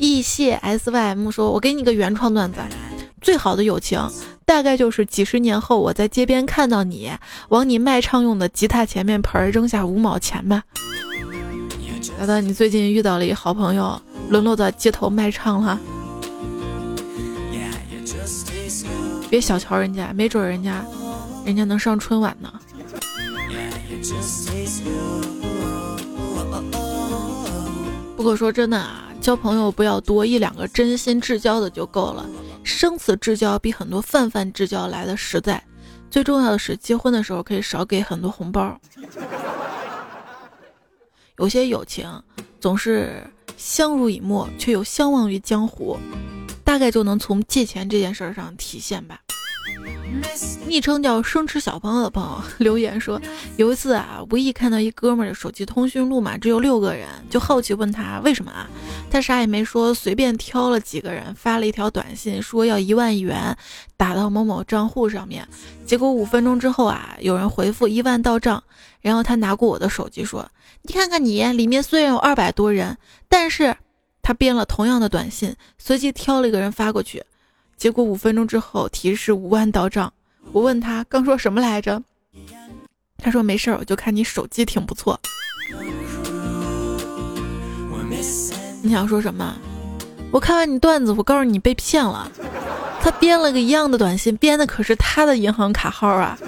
[0.00, 2.58] 易谢 S Y M 说：“我给你个原创段子，
[3.20, 4.00] 最好的友情
[4.46, 7.12] 大概就是几十年后我在街边看到你，
[7.50, 10.62] 往你卖唱用的吉他前面盆扔下五毛钱吧。”
[12.18, 15.78] 难道你最近遇到了一好朋友，沦落到街头卖唱了？
[19.28, 20.82] 别小瞧人家，没准人家，
[21.44, 22.50] 人家能上春晚呢。
[28.16, 29.08] 不过说真的啊。
[29.20, 32.26] 交朋友不要多，一两个真心至交的就够了。
[32.64, 35.62] 生死之交比很多泛泛之交来的实在。
[36.10, 38.80] 最重要的是，结婚的时候可以少给很多红包。
[41.38, 42.10] 有些友情
[42.58, 43.22] 总是
[43.56, 45.98] 相濡以沫，却又相忘于江湖，
[46.64, 49.20] 大概就能从借钱这件事上体现吧。
[50.66, 53.20] 昵称叫生吃小朋友的朋友留言说，
[53.56, 58.68] 有一次啊，无意看到一哥们儿的手机通讯录嘛，只有六个人，就好奇问他为什么啊？
[59.10, 63.56] 他啥也没说，随便挑了几个人发了一条短信，说要一万元
[63.96, 65.46] 打到某某账户上面。
[65.84, 68.62] 结果五分钟之后啊，有人回复一万到账，
[69.00, 70.48] 然后他拿过我的手机说，
[70.82, 72.96] 你看看你，里面虽然有二百多人，
[73.28, 73.76] 但是
[74.22, 77.24] 他编了同样的短信，随即挑了一个人发过去。
[77.80, 80.12] 结果五分钟之后提示五万到账，
[80.52, 82.02] 我问他刚说什么来着？
[83.16, 85.18] 他说没事儿，我就看你手机挺不错。
[88.82, 89.56] 你想说什么？
[90.30, 92.30] 我看完你段子，我告诉你被骗了。
[93.00, 96.38] 他编了个一样的短信，编的可是他的银行卡号啊！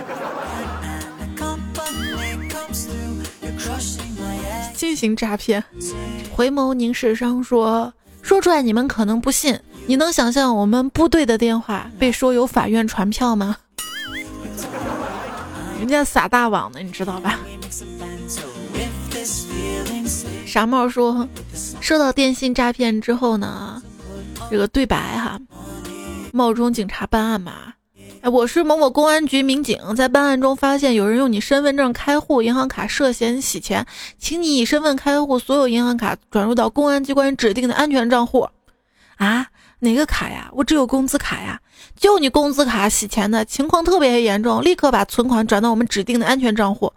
[4.75, 5.65] 新型诈骗。
[6.31, 7.91] 回眸凝视商说，
[8.21, 9.59] 说出来你们可能不信。
[9.87, 13.57] 你能想象我们部队的电话被说有法院传票吗？
[15.79, 17.39] 人家撒大网的，你知道吧？
[20.47, 21.29] 傻帽说，
[21.81, 23.83] 收到电信诈骗之后呢，
[24.51, 25.41] 这个对白哈，
[26.33, 27.75] 冒充警察办案嘛，
[28.21, 33.87] 哎，我是某某公安局民警，在办案中发现有人用你身份证开户、银行卡涉嫌洗钱，
[34.19, 38.49] 请你以身份开户，所有银行卡转入到公安机关指定的安全账户。
[39.17, 39.47] 啊，
[39.83, 40.49] 哪个卡呀？
[40.53, 41.61] 我只有工资卡呀。
[41.97, 46.93] 就你工资卡洗钱的情况特别严重，立刻把存款转到我们指定的安全账户。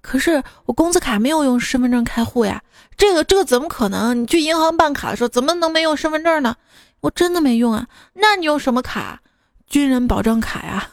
[0.00, 2.62] 可是我工资卡没有用身份证开户呀，
[2.96, 4.22] 这个这个怎么可能？
[4.22, 6.54] 你去银行办卡的时候怎么能没用身份证呢？
[7.00, 9.20] 我真的没用啊，那你用什么卡？
[9.66, 10.90] 军人保障卡呀。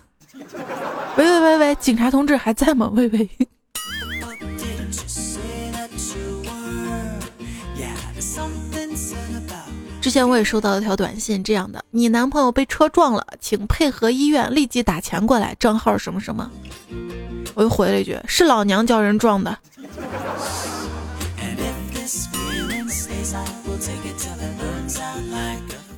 [1.15, 2.89] 喂喂喂喂，警察同志还在吗？
[2.93, 3.29] 喂喂。
[10.05, 16.47] 之前我也收到了条短信，这样的：你男朋友被车撞了，请配合医院立即打钱过来，账号什么什么。
[17.55, 19.57] 我又回了一句：是老娘叫人撞的。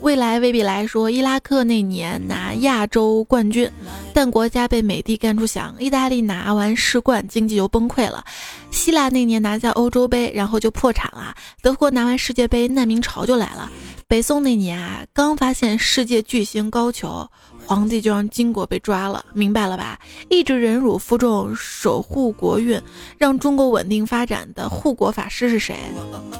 [0.07, 3.69] 未来未必来说，伊拉克那年拿亚洲冠军，
[4.13, 5.75] 但国家被美帝干出响。
[5.79, 8.23] 意大利拿完世冠，经济就崩溃了。
[8.71, 11.35] 希腊那年拿下欧洲杯，然后就破产了。
[11.61, 13.69] 德国拿完世界杯，难民潮就来了。
[14.07, 17.27] 北宋那年啊，刚发现世界巨星高俅，
[17.65, 19.25] 皇帝就让金国被抓了。
[19.33, 19.99] 明白了吧？
[20.29, 22.81] 一直忍辱负重，守护国运，
[23.17, 25.75] 让中国稳定发展的护国法师是谁？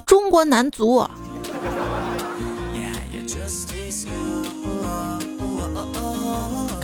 [0.06, 1.06] 中国男足。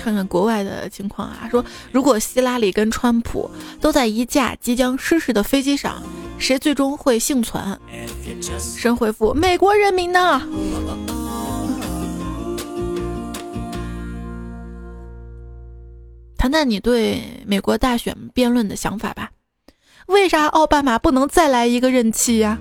[0.04, 6.04] 看看国外的情况啊，说如果希拉里跟川普都在一架即将失事的飞机上，
[6.38, 7.80] 谁最终会幸存？
[8.60, 10.42] 神回复：美国人民呢？
[16.38, 19.32] 谈谈你对美国大选辩论的想法吧。
[20.08, 22.58] 为啥奥巴马不能再来一个任期呀？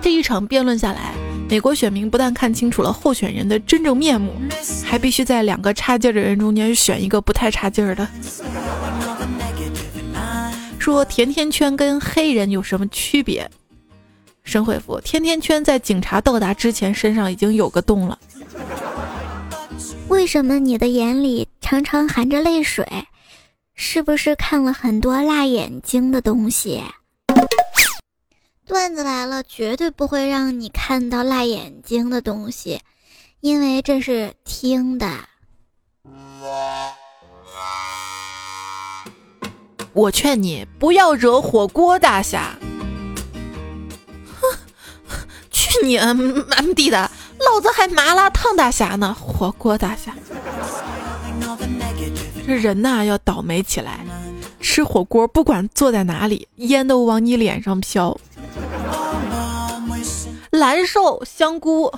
[0.00, 1.14] 这一场辩论下来。
[1.50, 4.32] 美国选民不但看清楚了候选人的真正面目，
[4.84, 8.06] 还必须在两个差劲的人中间选一个不太差劲儿的。
[10.78, 13.50] 说甜甜圈跟黑人有什么区别？
[14.44, 18.16] 神回复：甜甜圈在警察到达之前身上已经有个洞了。
[20.08, 22.86] 为什么你的眼里常常含着泪水？
[23.74, 26.80] 是不是看了很多辣眼睛的东西？
[28.70, 32.80] 段子来了，绝对不会让你看到辣眼睛的东西，
[33.40, 35.10] 因为这是听的。
[39.92, 42.56] 我劝你不要惹火锅大侠。
[44.40, 44.58] 哼，
[45.50, 49.12] 去你 M D 的，老子还麻辣烫大侠呢！
[49.12, 50.14] 火锅大侠，
[52.46, 54.06] 这人呐要倒霉起来，
[54.60, 58.16] 吃火锅不管坐在哪里，烟都往你脸上飘。
[60.50, 61.92] 难受，香菇，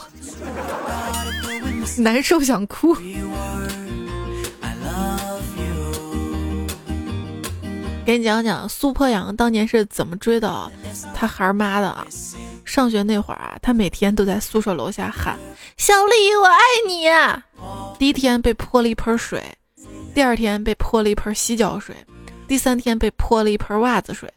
[1.98, 2.94] 难受想哭。
[8.04, 10.70] 给你讲讲苏坡阳当年是怎么追到
[11.14, 12.06] 他孩儿妈的啊？
[12.64, 15.38] 上学那会儿啊，他每天都在宿舍楼下喊
[15.78, 17.06] ：“小丽，我爱你。”
[17.98, 19.42] 第一天被泼了一盆水，
[20.14, 21.94] 第二天被泼了一盆洗脚水，
[22.48, 24.32] 第三天被泼了一盆袜子水，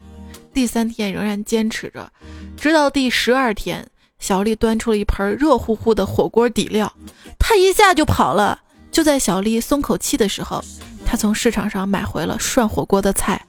[0.56, 2.10] 第三天仍然坚持着，
[2.56, 3.86] 直到第十二天。
[4.18, 6.90] 小丽端出了一盆热乎乎的火锅底料，
[7.38, 8.62] 他一下就跑了。
[8.90, 10.64] 就在小丽松口气的时候，
[11.04, 13.44] 他从市场上买回了涮火锅的菜。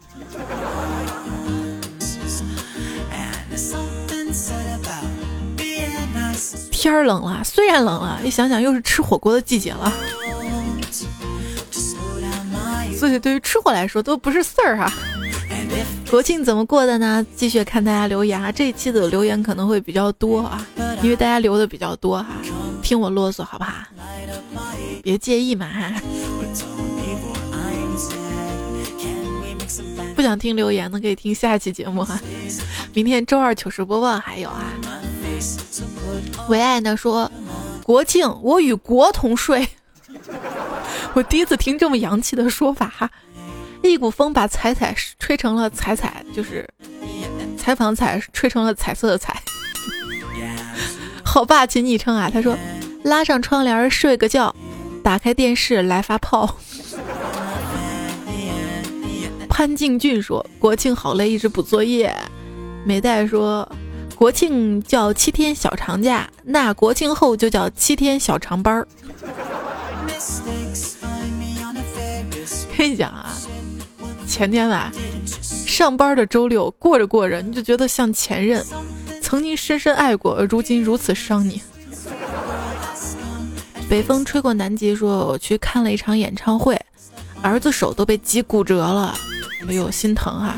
[6.69, 9.93] 天儿冷了，虽然冷了，一想想又是吃火锅的季节了，
[12.97, 14.91] 所以对于吃货来说都不是事儿哈。
[16.09, 17.25] 国庆怎么过的呢？
[17.35, 18.51] 继续看大家留言啊！
[18.51, 20.65] 这一期的留言可能会比较多啊，
[21.03, 22.27] 因为大家留的比较多哈，
[22.81, 23.73] 听我啰嗦好不好？
[25.03, 26.01] 别介意嘛哈。
[30.15, 32.19] 不想听留言的可以听下期节目哈。
[32.93, 34.63] 明天周二糗事播报还有啊。
[36.47, 37.29] 唯爱呢说，
[37.83, 39.67] 国庆我与国同睡。
[41.13, 43.11] 我第一次听这么洋气的说法哈。
[43.87, 46.67] 一股风把彩彩吹成了彩彩，就是
[47.57, 49.41] 采访彩吹成了彩色的彩，
[51.23, 52.29] 好霸气昵称啊！
[52.31, 52.57] 他说
[53.03, 54.55] ：“拉上窗帘睡个觉，
[55.03, 56.57] 打开电视来发炮。
[59.49, 62.15] ”潘敬俊说：“国庆好累，一直补作业。”
[62.85, 63.69] 美代说
[64.15, 68.87] ：“国庆叫七天小长假，那国庆后就叫七天小长班儿。
[72.77, 73.35] ”跟你讲啊。
[74.27, 74.91] 前天吧，
[75.65, 78.63] 上班的周六过着过着，你就觉得像前任，
[79.21, 81.61] 曾经深深爱过，而如今如此伤你。
[83.89, 86.79] 北风吹过南极，说我去看了一场演唱会，
[87.41, 89.15] 儿子手都被挤骨折了，
[89.67, 90.53] 哎呦心疼哈！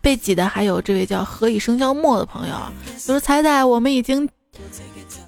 [0.00, 2.54] 被挤的还有这位叫“何以笙箫默”的朋友，
[2.98, 4.28] 就是彩彩，我们已经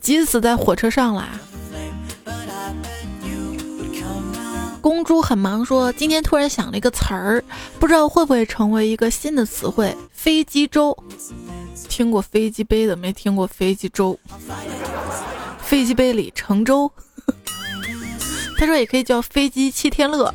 [0.00, 1.28] 挤死在火车上啦。
[4.84, 7.42] 公猪很忙，说今天突然想了一个词儿，
[7.80, 10.94] 不知道会不会成为一个新的词汇——飞机粥。
[11.88, 14.20] 听过飞机杯的，没听过飞机粥。
[15.56, 16.92] 飞机杯里盛粥，
[18.58, 20.34] 他说也可以叫飞机七天乐。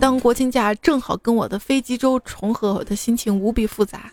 [0.00, 4.10] 当国庆假正好跟我的飞机粥重合，我的心情无比复杂。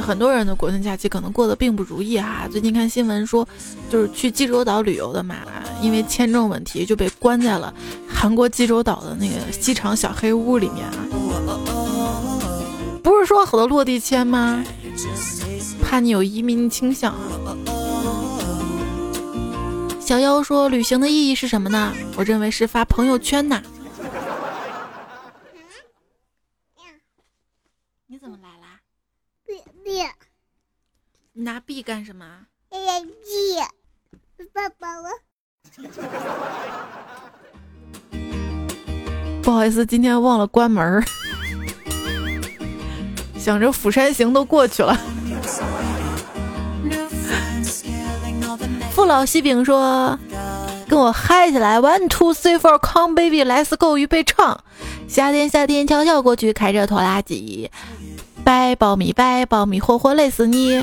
[0.00, 2.48] 很多人的国庆假期可能过得并不如意哈。
[2.50, 3.46] 最近看新闻说，
[3.90, 5.36] 就是去济州岛旅游的嘛，
[5.82, 7.72] 因为签证问题就被关在了
[8.08, 10.94] 韩国济州岛的那个机场小黑屋里面啊。
[13.02, 14.64] 不是说好的落地签吗？
[15.82, 17.56] 怕你有移民倾向啊。
[20.00, 23.62] 小妖说：“旅行的意义是什么呢？”我认为是发朋友圈呐
[28.20, 28.80] 怎么来啦？
[29.90, 30.00] 币
[31.32, 32.24] 你拿币干什么？
[32.70, 32.76] 币，
[34.54, 35.08] 爸爸我。
[39.42, 41.02] 不好意思，今天忘了关门儿。
[43.36, 44.96] 想着釜山行都过去了。
[48.92, 50.16] 父老西饼说
[50.88, 54.62] ：“跟我嗨起来，one two three four，come baby，let's go，预备唱。
[55.08, 57.68] 夏天夏天悄悄过去，开着拖拉机，
[58.50, 60.82] 掰苞米掰苞米，活活累死你。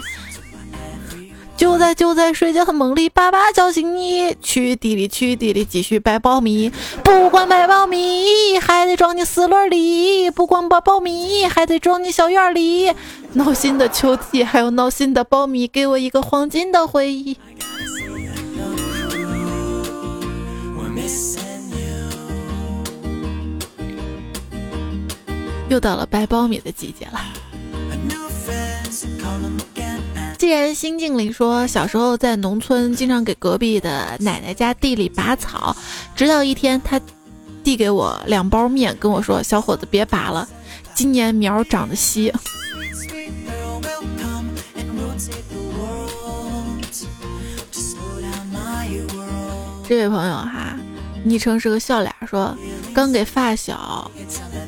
[1.57, 6.71] 就在就在睡觉的梦里，爸爸叫醒你，去地里去地里继续掰苞米，
[7.03, 12.93] 不光掰苞米，还得装进四轮里，不光掰苞米，还得装进小院里。
[13.33, 17.37] 闹心的秋季，还有闹心的苞米，给我一个黄金的回忆。
[25.67, 27.19] 又到了掰苞米的季节了。
[30.37, 35.75] 既然新静里说小时候在农村经常给隔壁的奶奶家地里拔草，
[36.15, 37.01] 直到一天他
[37.63, 40.47] 递给我两包面，跟我说：“小伙子别拔了，
[40.93, 42.31] 今年苗长得稀。”
[49.89, 50.77] 这位朋友哈，
[51.23, 52.55] 昵称是个笑脸，说
[52.93, 54.09] 刚给发小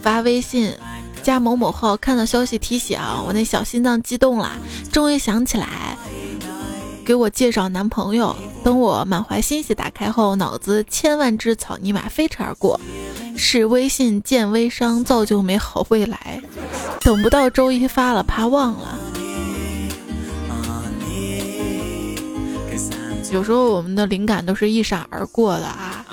[0.01, 0.73] 发微信。
[1.21, 4.51] 加某某后看到消息提醒，我那小心脏激动了，
[4.91, 5.97] 终于想起来
[7.05, 8.35] 给我介绍男朋友。
[8.63, 12.79] 等我满怀欣喜打开后，脑子千万只草泥马飞驰而过，
[13.37, 16.41] 是微信见微商，造就美好未来。
[17.01, 18.99] 等不到周一发了，怕忘了。
[23.31, 26.05] 有时候我们的灵感都是一闪而过的啊。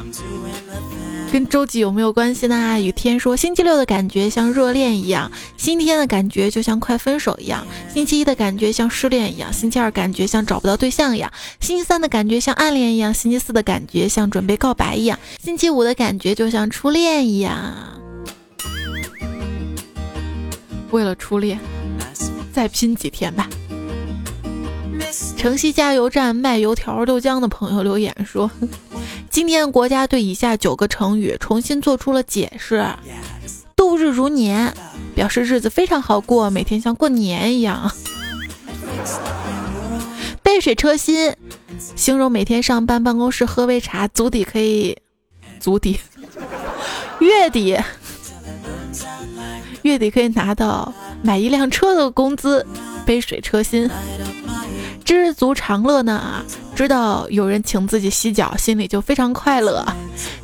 [1.37, 2.81] 跟周几有没有关系呢？
[2.81, 11.31] 雨天说，星期六的感觉像热恋一样，星期天的感觉就像快分手一样，星期一的感觉像失恋一样，星期二感觉像找不到对象一样，
[11.61, 18.01] 星期三的感觉像暗恋一样，星期四的感觉像准备告白一样，星期五的感觉就像初恋一样。
[20.91, 21.61] 为了初恋，
[22.51, 23.47] 再拼几天吧。
[25.37, 28.51] 城西加油站卖油条豆浆的朋友留言说。
[29.29, 32.87] 今天国家对以下九个成语重新做出了解释：
[33.75, 34.73] 度日如年，
[35.15, 37.91] 表示日子非常好过，每天像过年一样；
[40.43, 41.35] 杯水车薪，
[41.97, 44.97] 形容每天上班办公室喝杯茶，足底可以
[45.61, 46.01] 足底
[47.19, 47.77] 月底
[49.83, 52.67] 月底可以拿到买一辆车的工资，
[53.05, 53.91] 杯水车薪。
[55.07, 56.45] 知足常乐呢，
[56.75, 59.87] 知道有人请自己洗脚，心里就非常快乐。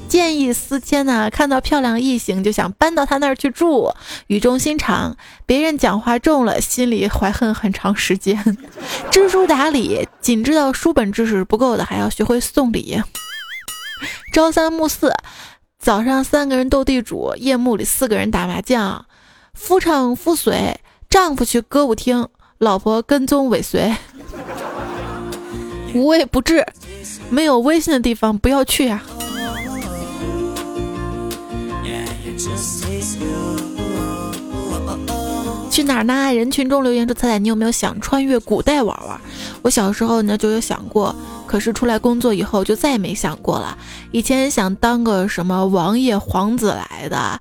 [0.09, 3.93] 见异思迁呢，看到漂亮异性就想搬到他那儿去住。
[4.29, 8.57] 语重心长，别人讲话重了，心里怀恨很长时间。
[9.11, 13.03] 知书达理，仅知道书本知识不够的，还要学会送礼。
[14.33, 15.13] 朝三暮四，
[15.81, 19.05] 早上三个人斗地主，夜幕里四个人打麻将。
[19.55, 20.79] 夫唱妇随，
[21.11, 23.93] 丈夫去歌舞厅，老婆跟踪尾随。
[25.95, 26.66] 无微不至，
[27.30, 29.03] 没有微信的地方不要去啊！
[35.70, 36.34] 去哪儿呢？
[36.34, 39.18] 人群中留言说：“彩彩，你有没有想穿越古代玩玩？”
[39.62, 41.14] 我小时候呢就有想过，
[41.47, 43.78] 可是出来工作以后就再也没想过了。
[44.11, 47.40] 以前想当个什么王爷皇子来的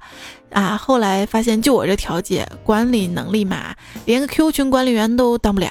[0.51, 3.75] 啊，后来发现就我这条件，管理能力嘛，
[4.05, 5.69] 连个 Q 群管理员都当不了。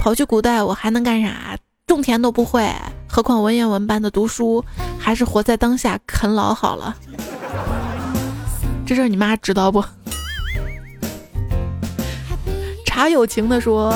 [0.00, 1.56] 跑去古代我还能干啥？
[1.94, 2.68] 种田都不会，
[3.06, 4.64] 何况文言文般的读书，
[4.98, 6.96] 还是活在当下啃老好了。
[8.84, 9.84] 这事儿你妈知道不？
[12.84, 13.94] 茶友情的说：“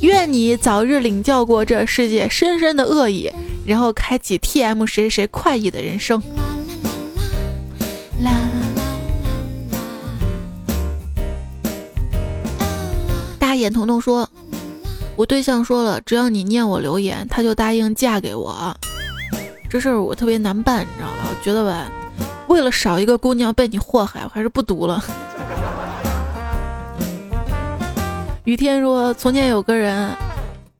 [0.00, 3.30] 愿你早日领教过这世界深深的恶意，
[3.66, 6.22] 然后开启 T M 谁谁快意的人生。”。
[13.38, 14.26] 大眼彤彤说
[15.20, 18.74] ：“我对象说了，只要你念我留言，他就答应嫁给我。
[19.68, 21.28] 这事儿我特别难办，你知道吧？
[21.28, 21.92] 我觉得吧，
[22.48, 25.04] 为了少一个姑娘被你祸害，我还是不读了。”
[28.44, 30.08] 雨天说：“从前有个人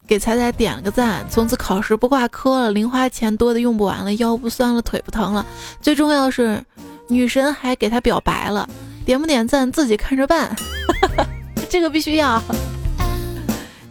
[0.07, 5.45] 给彩彩点了个赞，从此考试不挂科了，零花钱多的用不完了，腰不酸了，腿不疼了。
[5.83, 6.65] 最重要是，
[7.09, 8.67] 女神还给他表白了，
[9.05, 10.57] 点不点赞自己看着办。
[11.69, 12.43] 这个必须要，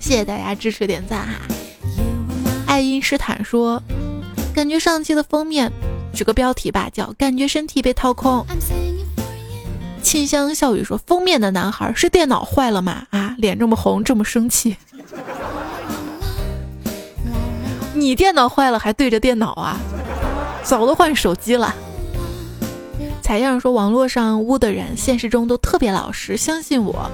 [0.09, 1.33] 谢谢大家支持点赞哈。”
[2.65, 3.79] 爱因斯坦说
[4.55, 5.71] ：“感觉上期的封面，
[6.15, 8.43] 举个标题吧，叫感觉身体被掏空。”
[10.01, 13.05] 清香笑语说：“封面的男孩是电脑坏了吗？
[13.11, 14.77] 啊，脸这么红，这么生气。
[17.93, 19.77] 你电脑坏了还对着电脑啊？
[20.63, 21.75] 早都换手机了。”
[23.29, 27.11] 采样说：“网络上污的人，现实中都特别老实，相信我。”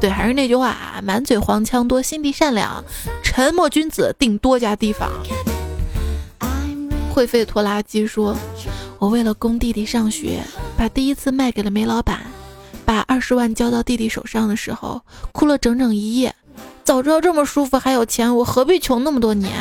[0.00, 2.84] 对，还是那句话啊，满嘴黄腔多，心地善良，
[3.24, 5.10] 沉默君子定多加提防。
[7.12, 8.36] 会费拖拉机说。
[9.00, 10.44] 我为了供弟弟上学，
[10.76, 12.20] 把第一次卖给了煤老板，
[12.84, 15.02] 把二十万交到弟弟手上的时候，
[15.32, 16.32] 哭了整整一夜。
[16.84, 19.52] 早知道这么舒服还有钱，我何必穷那么多年？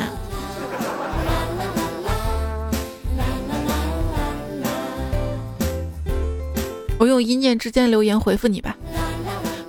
[6.98, 8.76] 我用一念之间留言回复你吧。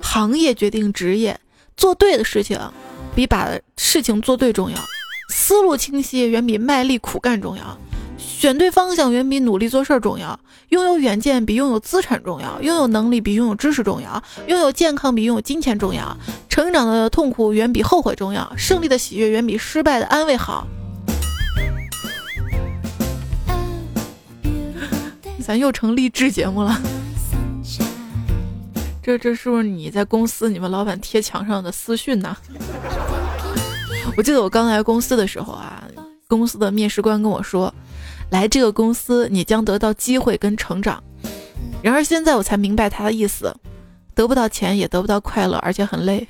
[0.01, 1.39] 行业决定职业，
[1.77, 2.59] 做对的事情
[3.15, 4.77] 比把事情做对重要，
[5.29, 7.77] 思路清晰远比卖力苦干重要。
[8.17, 16.17] 选对方向远比努力做事儿重要，拥有远见比拥有资产重要，拥有能力比拥有知识重要，拥有健康比拥有金钱重要，
[16.47, 20.65] 成长的痛苦远比后悔重要，胜利的喜悦远比失败的安慰好。
[25.45, 26.79] 咱又成励志节目了，
[29.09, 32.37] 这这是不是你在公司你们老板贴墙上的私讯呢？
[34.15, 35.83] 我记得我刚来公司的时候啊，
[36.27, 37.73] 公司的面试官跟我说。
[38.29, 41.03] 来这个公司，你将得到机会跟成长。
[41.81, 43.51] 然而现在我才明白他的意思，
[44.13, 46.27] 得不到钱，也得不到快乐，而且很累。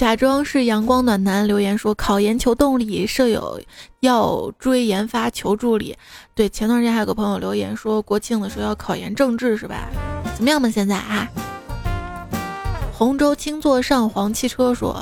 [0.00, 3.60] 假装是阳光暖男留言说：考研求动力，舍友
[4.00, 5.94] 要追研发求助理。
[6.34, 9.90] 对，前段时间还有个朋友留言说国庆的时候要考研政治是吧？
[10.34, 10.70] 怎么样嘛？
[10.70, 11.28] 现在啊？
[12.94, 14.96] 洪州青座上黄汽车说。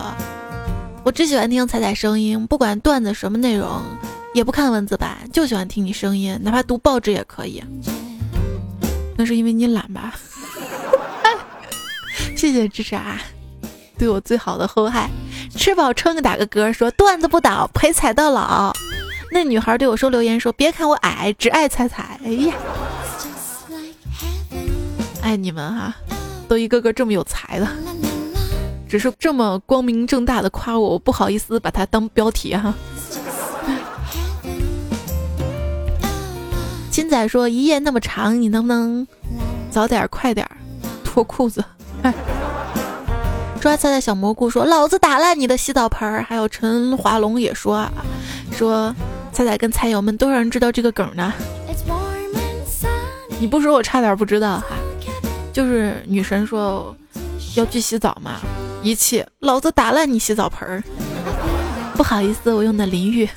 [1.04, 3.80] 我只喜欢听彩彩声音，不管段子什么内容，
[4.34, 7.62] 也不看文字版，就喜欢听你声音，哪怕读报纸也可以。
[9.16, 10.16] 那是因为你懒吧？
[12.34, 13.22] 谢谢支持啊，
[13.98, 15.10] 对我最好的厚爱。
[15.56, 18.72] 吃饱撑个打个嗝，说段子不倒，陪彩到老。
[19.32, 22.18] 那女孩对我说留言说，别看我矮，只爱彩彩。
[22.24, 22.54] 哎呀，
[25.20, 25.94] 爱你们哈，
[26.48, 27.68] 都一个个这么有才的。
[28.88, 32.72] 只是这么光明正大的夸我，我不好意思把它当标题哈。
[36.90, 39.06] 金仔说一夜那么长，你能不能
[39.70, 40.48] 早点快点
[41.04, 41.62] 脱裤子？
[43.60, 46.24] 抓菜的小蘑菇说老子打烂你的洗澡盆儿。
[46.28, 47.92] 还有陈华龙也说啊，
[48.52, 48.94] 说
[49.32, 51.32] 菜菜跟菜友们都让人知道这个梗呢。
[53.40, 54.66] 你不说我差点不知道哈。
[55.52, 56.96] 就是女神说
[57.56, 58.40] 要去洗澡嘛。
[58.80, 60.82] 一气，老子打烂你洗澡盆儿！
[61.96, 63.28] 不好意思，我用的淋浴。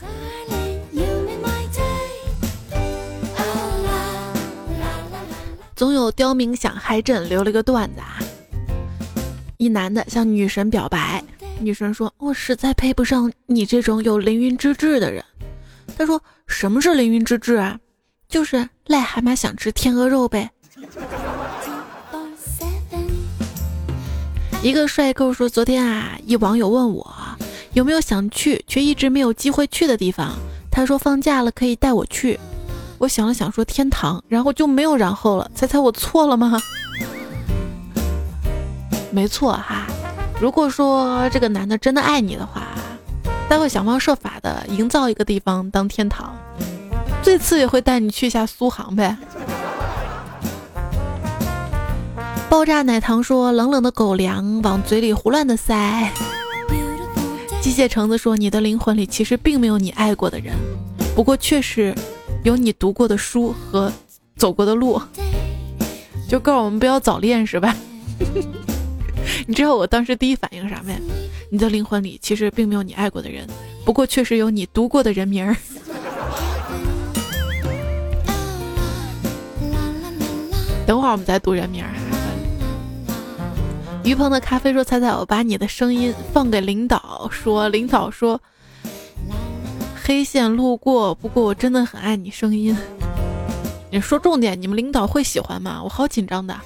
[5.76, 8.20] 总有刁民想害朕，留了个段子啊。
[9.62, 11.24] 一男的向女神表白，
[11.60, 15.24] 女神说：“我实在配不上你这种有凌云之志的人。”
[15.96, 17.78] 他说：“什么是凌云之志啊？
[18.28, 20.50] 就是癞蛤蟆想吃天鹅肉呗。”
[24.64, 27.16] 一个帅哥说：“昨天啊，一网友问我
[27.74, 30.34] 有没有想去却一直没有机会去的地方。
[30.72, 32.40] 他说放假了可以带我去。
[32.98, 35.52] 我想了想说天堂，然后就没有然后了。
[35.54, 36.60] 猜猜我错了吗？
[39.12, 39.86] 没错哈。
[40.40, 42.64] 如果说这个男的真的爱你的话，
[43.50, 46.36] 他会想方设法的营造一个地方当天堂，
[47.22, 49.18] 最次也会带你去一下苏杭呗。
[52.50, 56.12] ”爆炸奶糖说：“冷冷的狗粮往嘴里胡乱的塞。”
[57.62, 60.56] 机械橙子说：“你的灵魂里其实并没有你爱过的人，
[61.16, 61.94] 不过确实
[62.44, 63.92] 有你读过的书和
[64.36, 65.00] 走过的路。”
[66.28, 67.76] 就告诉我们不要早恋是吧？
[69.48, 70.96] 你知道我当时第一反应啥没？
[71.50, 73.48] 你的灵魂里其实并没有你爱过的人，
[73.84, 75.56] 不过确实有你读过的人名儿。
[80.86, 81.90] 等会儿我们再读人名儿。
[84.04, 88.42] 于鹏的咖啡说：“猜猜我把你的声音放给领导，说领导说
[90.04, 92.76] 黑线路过，不过我真的很爱你声音。
[93.92, 95.82] 你说重点，你们领导会喜欢吗？
[95.84, 96.60] 我好紧张的。”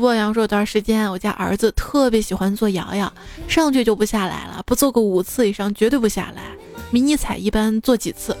[0.00, 3.12] 苏博阳说：“有段时间，我家儿子特别喜欢做摇摇，
[3.46, 6.40] 上去就不下来了，不做个五次以上绝对不下来。
[6.90, 8.34] 迷你彩一般做几次？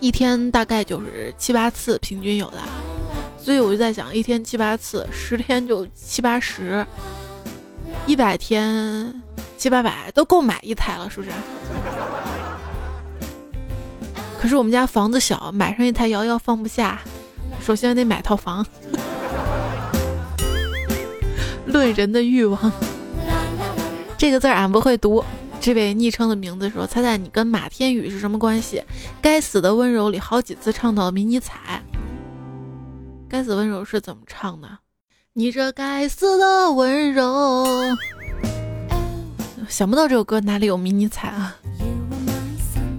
[0.00, 2.58] 一天大概就是七八次，平均有的。”
[3.42, 6.86] 所以我就在想，一天七八次，十天就七八十，
[8.04, 9.22] 一百天
[9.56, 11.30] 七八百都够买一台了，是不是？
[14.38, 17.00] 可是我们家房子小，买上一台摇摇放不下，
[17.64, 18.66] 首先得买套房。
[21.72, 22.72] 论人的欲望，
[24.18, 25.24] 这个字俺不会读。
[25.60, 28.82] 这位昵称的名字说：“猜猜你跟马天宇是什么关系？”
[29.22, 31.80] 该死的温柔里好几次唱到迷你彩。
[33.28, 34.68] 该死温柔是怎么唱的？
[35.34, 37.64] 你这该死的温柔，
[39.68, 41.56] 想不到这首歌哪里有迷你彩啊！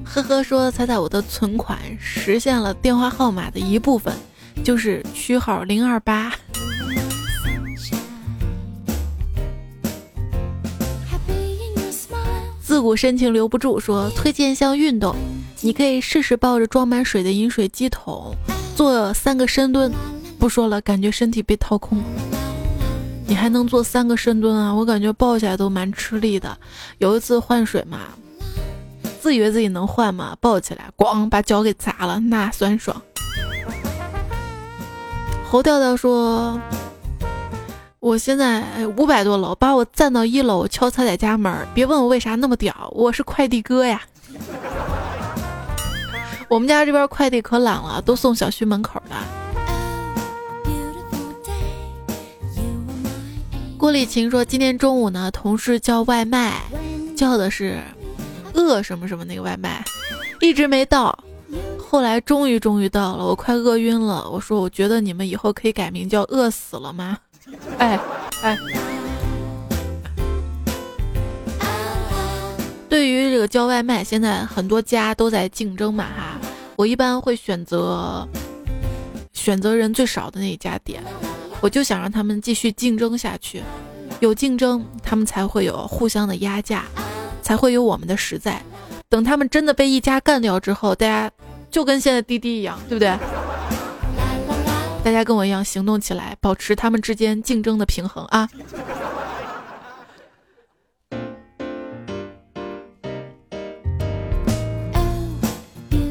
[0.05, 4.13] 呵呵，说猜猜我的存款实现了电话号码的一部分，
[4.63, 6.33] 就是区号零二八。
[12.73, 15.15] 自古深情留不住，说推荐一项运动，
[15.61, 18.35] 你可以试试抱着装满水的饮水机桶
[18.75, 19.93] 做三个深蹲。
[20.39, 22.01] 不说了，感觉身体被掏空。
[23.27, 24.73] 你还能做三个深蹲啊？
[24.73, 26.57] 我感觉抱起来都蛮吃力的。
[26.97, 27.99] 有一次换水嘛，
[29.21, 32.99] 自以为自己能换嘛，抱起来咣把脚给砸了，那酸爽。
[35.47, 36.59] 侯调调说
[38.03, 44.01] ：“我现在五百多楼，把我站到一楼敲彩彩家门，别问我为啥那么屌，我是快递哥呀。
[46.49, 49.15] 我们家这边快递可懒了，都送小区门口的。”
[53.79, 56.61] 郭丽琴说：“今天中午呢，同事叫外卖，
[57.15, 57.79] 叫的是
[58.53, 59.81] 饿什么什么那个外卖，
[60.41, 61.17] 一直没到。
[61.79, 64.29] 后来终于终于到了，我快饿晕了。
[64.29, 67.17] 我说，我觉得你们以后可以改名叫饿死了吗？
[67.77, 67.99] 哎
[68.41, 68.57] 哎，
[72.89, 76.39] 对于这个叫外卖，现在很多家都在竞争嘛哈。
[76.75, 78.27] 我一般会选择
[79.33, 81.03] 选择人最少的那一家点。”
[81.61, 83.63] 我就想让他们继续竞争下去，
[84.19, 86.83] 有竞争，他们才会有互相的压价，
[87.41, 88.61] 才会有我们的实在。
[89.07, 91.31] 等他们真的被一家干掉之后，大家
[91.71, 93.17] 就跟现在滴滴一样，对不对？
[95.03, 98.49] 大家跟我一样行动起来，保持他们之间竞争的平衡啊！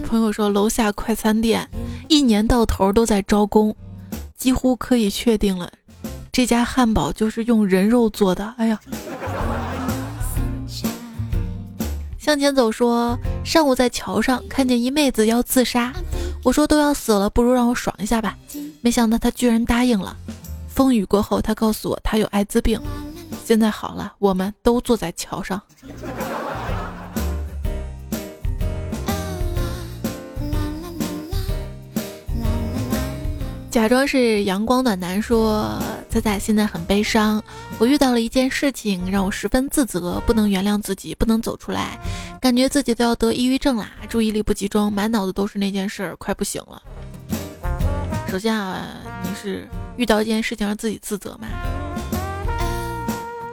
[0.06, 1.66] 朋友说，楼下快餐店
[2.06, 3.74] 一年到头都在招工。
[4.36, 5.72] 几乎可以确定了，
[6.30, 8.54] 这家汉堡就是用人肉做的。
[8.58, 8.78] 哎呀，
[12.18, 15.92] 向前走说，上午在桥上看见一妹子要自杀，
[16.44, 18.36] 我说都要死了，不如让我爽一下吧。
[18.82, 20.16] 没想到他居然答应了。
[20.68, 22.80] 风雨过后，他告诉我他有艾滋病，
[23.44, 25.62] 现在好了，我们都坐在桥上。
[33.70, 35.80] 假装是阳光暖男说
[36.10, 37.42] ：“仔仔现在很悲伤，
[37.78, 41.98] 我遇到了一件事情，让我十分自责，不能原谅自己，不能走出来，
[42.40, 46.82] 感觉自己都要得抑郁症啦，注意力不集中，满脑子都是那件事，快不行了。”
[48.32, 48.88] 首先啊，
[49.22, 49.68] 你是
[49.98, 51.46] 遇到一件事情让自己自责嘛？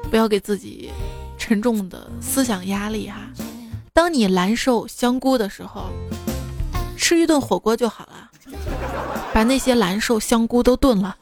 [0.10, 0.90] 不要给自己
[1.38, 3.18] 沉重的思想压力哈。
[3.92, 5.90] 当你难受香菇的时候，
[6.96, 8.32] 吃一顿火锅就好了。
[9.34, 11.14] 把那些难受香菇都炖了。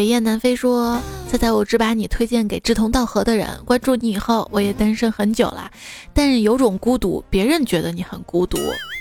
[0.00, 0.98] 北雁南飞说
[1.28, 3.46] ：“猜猜我只把你推荐给志同道合的人。
[3.66, 5.70] 关注你以后，我也单身很久了，
[6.14, 8.56] 但是有种孤独，别人觉得你很孤独。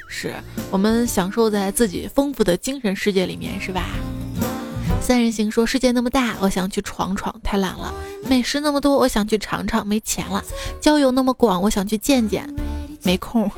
[0.10, 0.36] 是
[0.70, 3.86] 我们享受在自己丰富的精神世界里面，是吧？”
[5.00, 7.94] 三人行说世界那么大，我想去闯闯，太懒了；
[8.28, 10.44] 美食那么多，我想去尝尝，没钱了；
[10.82, 12.46] 交友那么广，我想去见见，
[13.04, 13.50] 没空；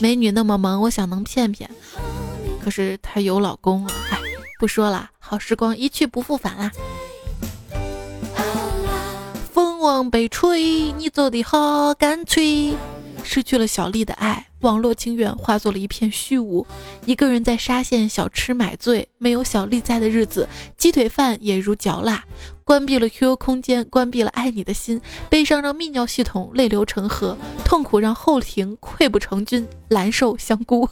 [0.00, 1.68] 美女那么萌，我想能骗骗，
[2.64, 3.92] 可是她有老公啊！
[4.62, 6.70] 不说了，好时光一去不复返啦。
[9.52, 12.76] 风往北吹，你走的好干脆。
[13.24, 16.64] 失去了小丽的爱，网络情缘化作了一片虚无。
[17.06, 22.22] 一个人在沙县小吃买醉，没有小丽在的日子，鸡腿饭也如嚼蜡。
[22.62, 30.88] 关闭了 QQ 空间，关闭了爱你的心，悲伤让泌尿系统泪流成河，痛苦让后庭溃不成军，难受香菇。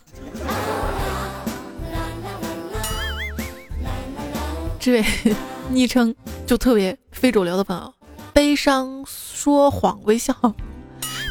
[4.81, 5.05] 这位
[5.71, 6.13] 昵称
[6.47, 7.95] 就特别非主流的朋友，
[8.33, 10.35] 悲伤说谎微笑，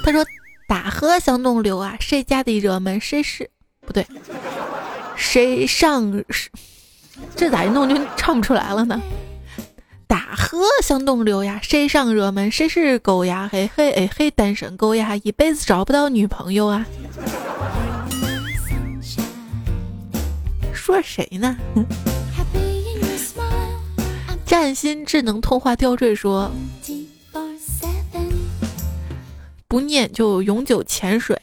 [0.06, 0.26] 他说。
[0.68, 3.50] 大河向东流啊，谁家的热门谁是
[3.88, 4.06] 不对？
[5.16, 6.52] 谁上是
[7.36, 9.02] 这咋一弄就唱不出来了呢？
[10.06, 13.50] 大河向东流呀，谁上热门谁是狗呀？
[13.52, 16.86] 嘿嘿哎嘿，单身狗呀，一辈子找不到女朋友啊！
[20.72, 21.58] 说谁呢？
[24.50, 26.50] 占星智能通话吊坠说。
[29.68, 31.40] 不念就永久潜水，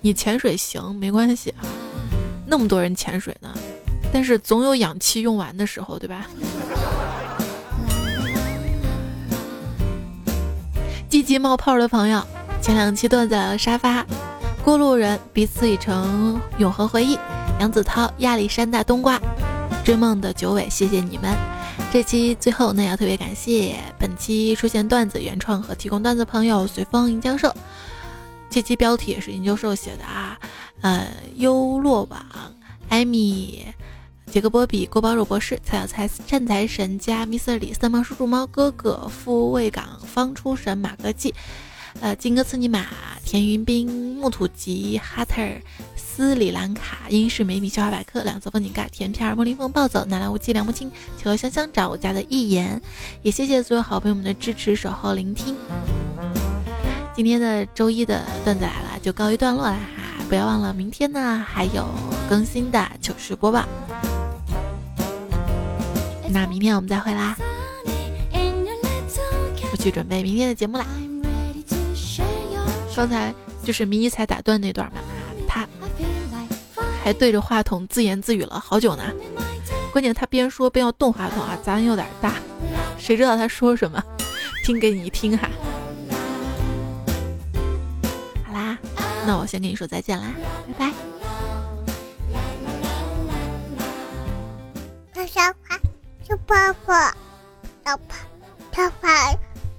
[0.00, 1.52] 你潜水行没关系，
[2.46, 3.52] 那么多人潜水呢，
[4.12, 6.28] 但是总有氧气用完的时候，对吧？
[11.08, 12.24] 积极冒泡的朋友，
[12.62, 14.06] 前两期段子来了沙发，
[14.64, 17.18] 过路人彼此已成永恒回忆，
[17.58, 19.20] 杨子涛亚历山大冬瓜，
[19.88, 21.34] 追梦的九尾，谢谢你们。
[21.90, 27.50] 这期最后呢，要特别感谢本期出现段子原创和提供段子朋友随风银教授。
[28.50, 30.38] 这期标题也是银教授写的啊，
[30.82, 32.22] 呃，优洛网、
[32.90, 33.64] 艾米、
[34.30, 41.34] 杰克波比、锅包肉博士、蔡小蔡、善财神加 Mr 李、三毛叔、叔猫哥哥、富卫港、方出神、马哥记、
[42.00, 42.88] 呃，金哥次尼玛、
[43.24, 45.62] 田云斌、木土吉、哈特尔。
[46.18, 52.82] 斯里兰卡英式美米笑话百科两侧风景盖甜片儿莫林风暴走南来无忌凉不清求香香找我家的一言，
[53.22, 55.54] 也谢谢所有好朋友们的支持守候聆听。
[57.14, 61.86] 今天的周一的段子来了，就告一段落了哈，不要忘了明天呢还有
[62.28, 63.64] 更新的糗事播报。
[66.28, 67.36] 那明天我们再会啦，
[69.70, 70.84] 我去准备明天的节目啦。
[72.96, 75.00] 刚才就是迷你彩打断那段嘛。
[77.08, 79.02] 还对着话筒自言自语了好久呢，
[79.90, 82.34] 关键他边说边要动话筒啊，杂音有点大，
[82.98, 83.98] 谁知道他说什么？
[84.62, 85.48] 听给你听哈。
[88.44, 88.76] 好啦，
[89.26, 90.26] 那我先跟你说再见啦，
[90.78, 90.92] 拜拜。
[95.26, 95.80] 小花，
[96.22, 96.54] 小泡
[96.84, 96.92] 泡，
[97.86, 98.14] 小泡
[98.76, 99.08] 小泡，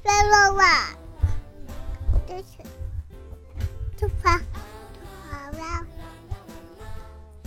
[0.04, 0.88] 小娃娃，
[2.28, 2.44] 这是
[4.00, 4.49] 小泡。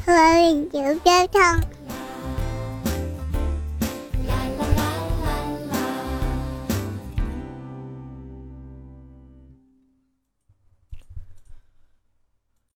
[0.05, 1.82] 我已经变成。